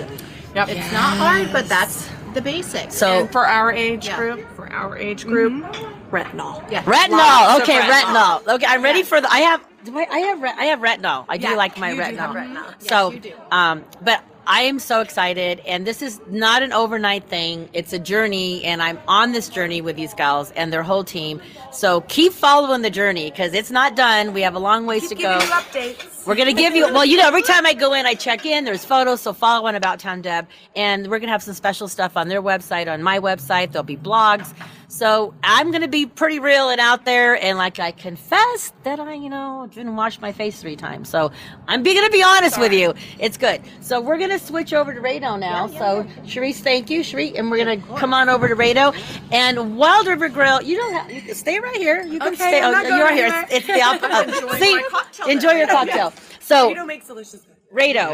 [0.55, 0.69] Yep.
[0.69, 2.95] it's not hard, but that's the basics.
[2.97, 4.17] So and for our age Yeah.
[4.17, 6.00] group, for our age group, mm-hmm.
[6.11, 6.71] Retinol.
[6.71, 7.61] yeah, Retinol.
[7.63, 8.41] Okay, retinol.
[8.43, 8.55] retinol.
[8.57, 9.31] Okay, I'm ready for the.
[9.33, 9.65] I have.
[9.85, 10.43] Do I, I have.
[10.43, 11.25] Re, I have retinol.
[11.29, 12.17] I do like my you do retinol.
[12.19, 12.83] have retinol.
[12.89, 13.37] So, Yes, you do.
[13.51, 17.69] um, but I am so excited, and this is not an overnight thing.
[17.73, 21.41] It's a journey, and I'm on this journey with these gals and their whole team.
[21.73, 24.33] So keep following the journey because it's not done.
[24.33, 25.39] We have a long ways Keep to go.
[25.39, 25.55] giving you
[25.95, 26.27] updates.
[26.27, 28.65] We're gonna give you well, you know, every time I go in, I check in.
[28.65, 30.47] There's photos, so follow on About Town Deb,
[30.77, 33.73] and we're gonna have some special stuff on their website, on my website.
[33.73, 34.53] There'll be blogs.
[34.91, 39.15] So I'm gonna be pretty real and out there, and like I confess that I,
[39.15, 41.09] you know, didn't wash my face three times.
[41.09, 41.31] So
[41.69, 42.93] I'm gonna be honest with you.
[43.21, 43.63] It's good.
[43.83, 45.69] So we're gonna switch over to Rado now.
[45.69, 48.93] so Charisse, thank you, Charisse, and we're gonna come on over to Rado
[49.31, 50.61] and Wild River Grill.
[50.61, 52.03] You don't have you can stay right here.
[52.03, 52.61] You can Okay, stay.
[52.61, 53.25] I'm not oh, going you're here.
[53.27, 53.43] anywhere.
[53.45, 54.03] It's, it's the op-
[54.43, 56.13] Enjoy see, my cocktail enjoy your cocktail.
[56.41, 57.47] So Rado makes delicious.
[57.73, 58.11] Rado.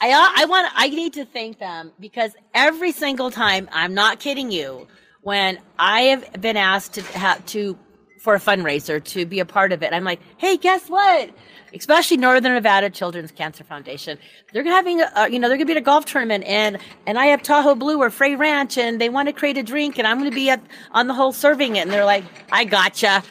[0.00, 4.18] I uh, I want I need to thank them because every single time I'm not
[4.18, 4.86] kidding you
[5.24, 7.76] when I have been asked to have to
[8.20, 11.30] for a fundraiser to be a part of it I'm like hey guess what?
[11.74, 14.16] Especially Northern Nevada Children's Cancer Foundation.
[14.52, 17.26] They're having a, you know they're gonna be at a golf tournament and and I
[17.26, 20.18] have Tahoe Blue or Frey Ranch and they want to create a drink and I'm
[20.18, 20.62] gonna be at
[20.92, 21.80] on the whole serving it.
[21.80, 23.22] And they're like I gotcha.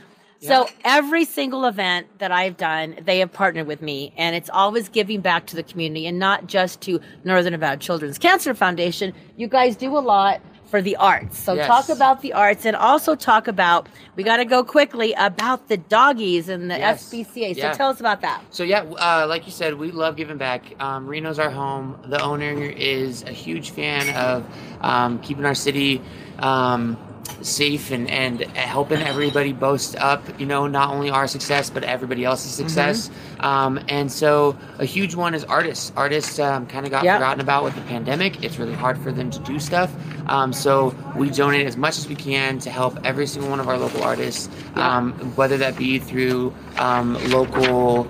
[0.41, 4.89] So every single event that I've done, they have partnered with me, and it's always
[4.89, 9.13] giving back to the community and not just to Northern Nevada Children's Cancer Foundation.
[9.37, 10.41] You guys do a lot
[10.73, 11.37] for the arts.
[11.37, 11.67] So Yes.
[11.67, 15.77] talk about the arts and also talk about we got to go quickly about the
[15.77, 17.03] doggies and the Yes.
[17.13, 17.53] SPCA.
[17.53, 17.73] So Yeah.
[17.73, 18.41] tell us about that.
[18.49, 20.63] So yeah, uh, like you said, we love giving back.
[20.79, 21.95] Um, Reno's our home.
[22.05, 24.43] The owner is a huge fan of
[24.81, 26.01] um, keeping our city
[26.39, 26.97] um,
[27.41, 30.21] safe and, and helping everybody boast up.
[30.39, 33.09] You know, not only our success but everybody else's success.
[33.39, 35.91] Um, and so a huge one is artists.
[35.95, 37.17] Artists um, kind of got Yep.
[37.17, 38.43] forgotten about with the pandemic.
[38.43, 39.91] It's really hard for them to do stuff.
[40.27, 43.67] Um, so we donate as much as we can to help every single one of
[43.67, 48.07] our local artists, um, whether that be through um, local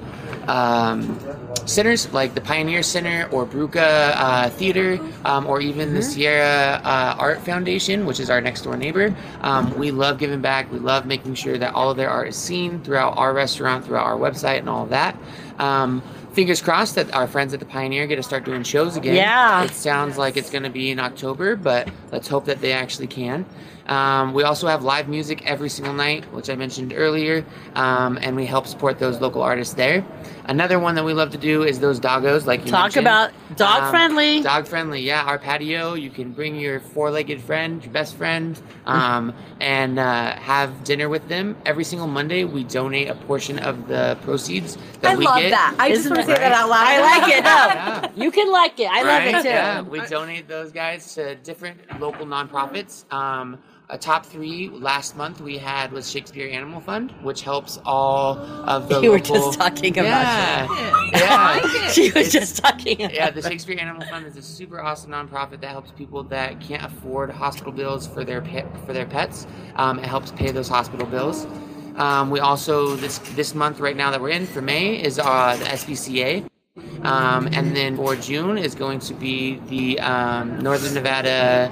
[0.48, 1.20] um,
[1.66, 7.16] centers like the Pioneer Center or Brüka uh, Theater, um, or even the Sierra uh,
[7.18, 9.16] Art Foundation, which is our next door neighbor.
[9.41, 10.72] Um, we love giving back.
[10.72, 14.06] We love making sure that all of their art is seen throughout our restaurant, throughout
[14.06, 15.18] our website, and all of that.
[15.60, 16.02] Um,
[16.34, 19.16] fingers crossed that our friends at the Pioneer get to start doing shows again.
[19.16, 19.64] Yeah.
[19.64, 23.08] It sounds like it's going to be in October, but let's hope that they actually
[23.08, 23.46] can.
[23.88, 28.36] Um, we also have live music every single night, which I mentioned earlier, um, and
[28.36, 30.05] we help support those local artists there.
[30.45, 33.07] Another one that we love to do is those doggos, like you Talk mentioned.
[33.07, 34.41] about dog friendly.
[34.41, 35.23] Dog friendly, yeah.
[35.23, 40.84] Our patio, you can bring your four-legged friend, your best friend, um, and uh, have
[40.84, 41.55] dinner with them.
[41.65, 45.51] Every single Monday, we donate a portion of the proceeds that I we love get.
[45.51, 45.75] that.
[45.79, 46.88] I just Isn't want to say that out loud.
[46.88, 47.43] I like it.
[47.43, 48.09] No, Yeah.
[48.15, 48.89] you can like it.
[48.91, 49.49] I love it too.
[49.49, 53.05] Yeah, we donate those guys to different local nonprofits.
[53.89, 58.88] A top three last month we had was Shakespeare Animal Fund, which helps all of
[58.89, 61.09] the You were local- just talking about yeah.
[61.13, 61.88] yeah.
[61.89, 63.01] She was It's- just talking.
[63.03, 66.59] About Yeah, the Shakespeare Animal Fund is a super awesome nonprofit that helps people that
[66.61, 69.45] can't afford hospital bills for their pet, for their pets.
[69.75, 71.45] Um, it helps pay those hospital bills.
[71.97, 75.55] Um, we also this this month right now that we're in for May is uh,
[75.59, 76.47] the SPCA,
[77.03, 81.71] um, and then for June is going to be the um, Northern Nevada.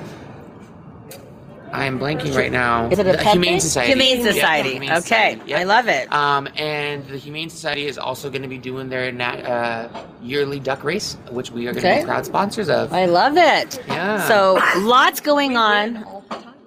[1.74, 2.90] I am blanking right now.
[2.90, 3.60] Is it a the pet Humane thing?
[3.62, 3.92] Society?
[3.92, 4.70] Humane Yeah, Society.
[4.74, 5.60] Humane okay, Society, yep.
[5.60, 6.12] I love it.
[6.14, 9.88] Um, and the Humane Society is also going to be doing their nat- uh,
[10.22, 12.00] yearly duck race, which we are going to Okay.
[12.02, 12.92] be proud sponsors of.
[12.94, 13.82] I love it.
[13.88, 14.28] Yeah.
[14.28, 16.06] So lots going on.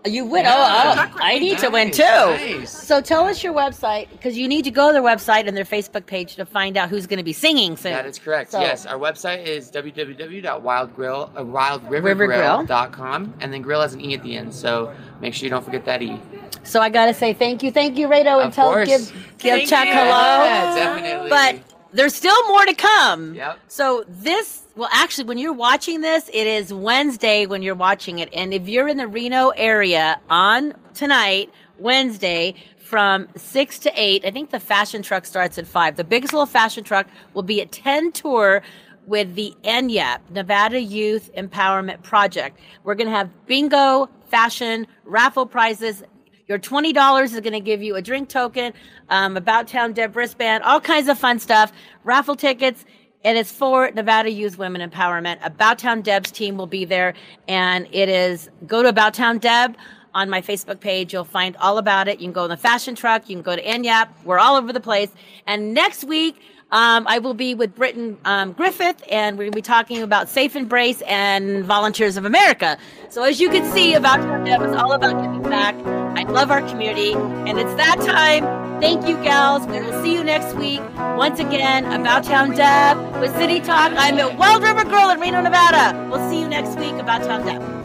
[0.07, 0.45] You win.
[0.45, 1.09] Yeah.
[1.09, 2.03] Oh, oh, I need to win too.
[2.03, 2.71] nice.
[2.71, 5.65] So tell us your website because you need to go to their website and their
[5.65, 7.93] Facebook page to find out who's going to be singing soon.
[7.93, 8.51] That is correct.
[8.51, 14.37] So- yes, our website is www.wildgrill, uh, and then grill has an e at the
[14.37, 14.53] end.
[14.55, 16.21] So make sure you don't forget that e.
[16.65, 18.89] So I got to say thank you, thank you, Rado, and Of tell course.
[18.89, 19.93] give give Thank Chuck you.
[19.93, 20.45] hello.
[20.45, 21.31] Yeah, definitely.
[21.31, 21.57] But
[21.95, 23.35] there's still more to come.
[23.35, 23.59] Yep.
[23.69, 28.29] So this, well, actually, when you're watching this, it is Wednesday when you're watching it,
[28.35, 32.55] and if you're in the Reno area on tonight, Wednesday.
[32.79, 35.97] From six to eight, I think the fashion truck starts at five.
[35.97, 38.63] The biggest little fashion truck will be at 10 tour
[39.07, 42.59] with the NYAP, Nevada Youth Empowerment Project.
[42.85, 46.03] We're going to have bingo, fashion, raffle prizes,
[46.47, 48.73] your twenty dollars is going to give you a drink token,
[49.09, 51.73] um, about town Deb wristband, all kinds of fun stuff,
[52.05, 52.85] raffle tickets,
[53.25, 55.39] and it's for Nevada Youth Women Empowerment.
[55.45, 57.15] About Town Deb's team will be there,
[57.49, 59.77] and it is go to About Town Deb
[60.13, 61.13] on my Facebook page.
[61.13, 62.21] You'll find all about it.
[62.21, 63.29] You can go in the fashion truck.
[63.29, 64.09] You can go to NYAP.
[64.25, 65.11] We're all over the place.
[65.47, 66.41] And next week.
[66.71, 70.29] Um, I will be with Britton um, Griffith, and we're going to be talking about
[70.29, 72.79] Safe Embrace and Volunteers of America.
[73.11, 76.04] So, as you can see, about Town Deb is all about giving back.
[76.17, 78.45] I love our community, and it's that time.
[78.81, 79.67] Thank you, gals.
[79.67, 80.81] We will see you next week.
[81.17, 83.93] Once again, About Town Deb with City Talk.
[83.93, 86.09] I'm at Wild River Grill in Reno, Nevada.
[86.11, 87.84] We'll see you next week, About Town Deb.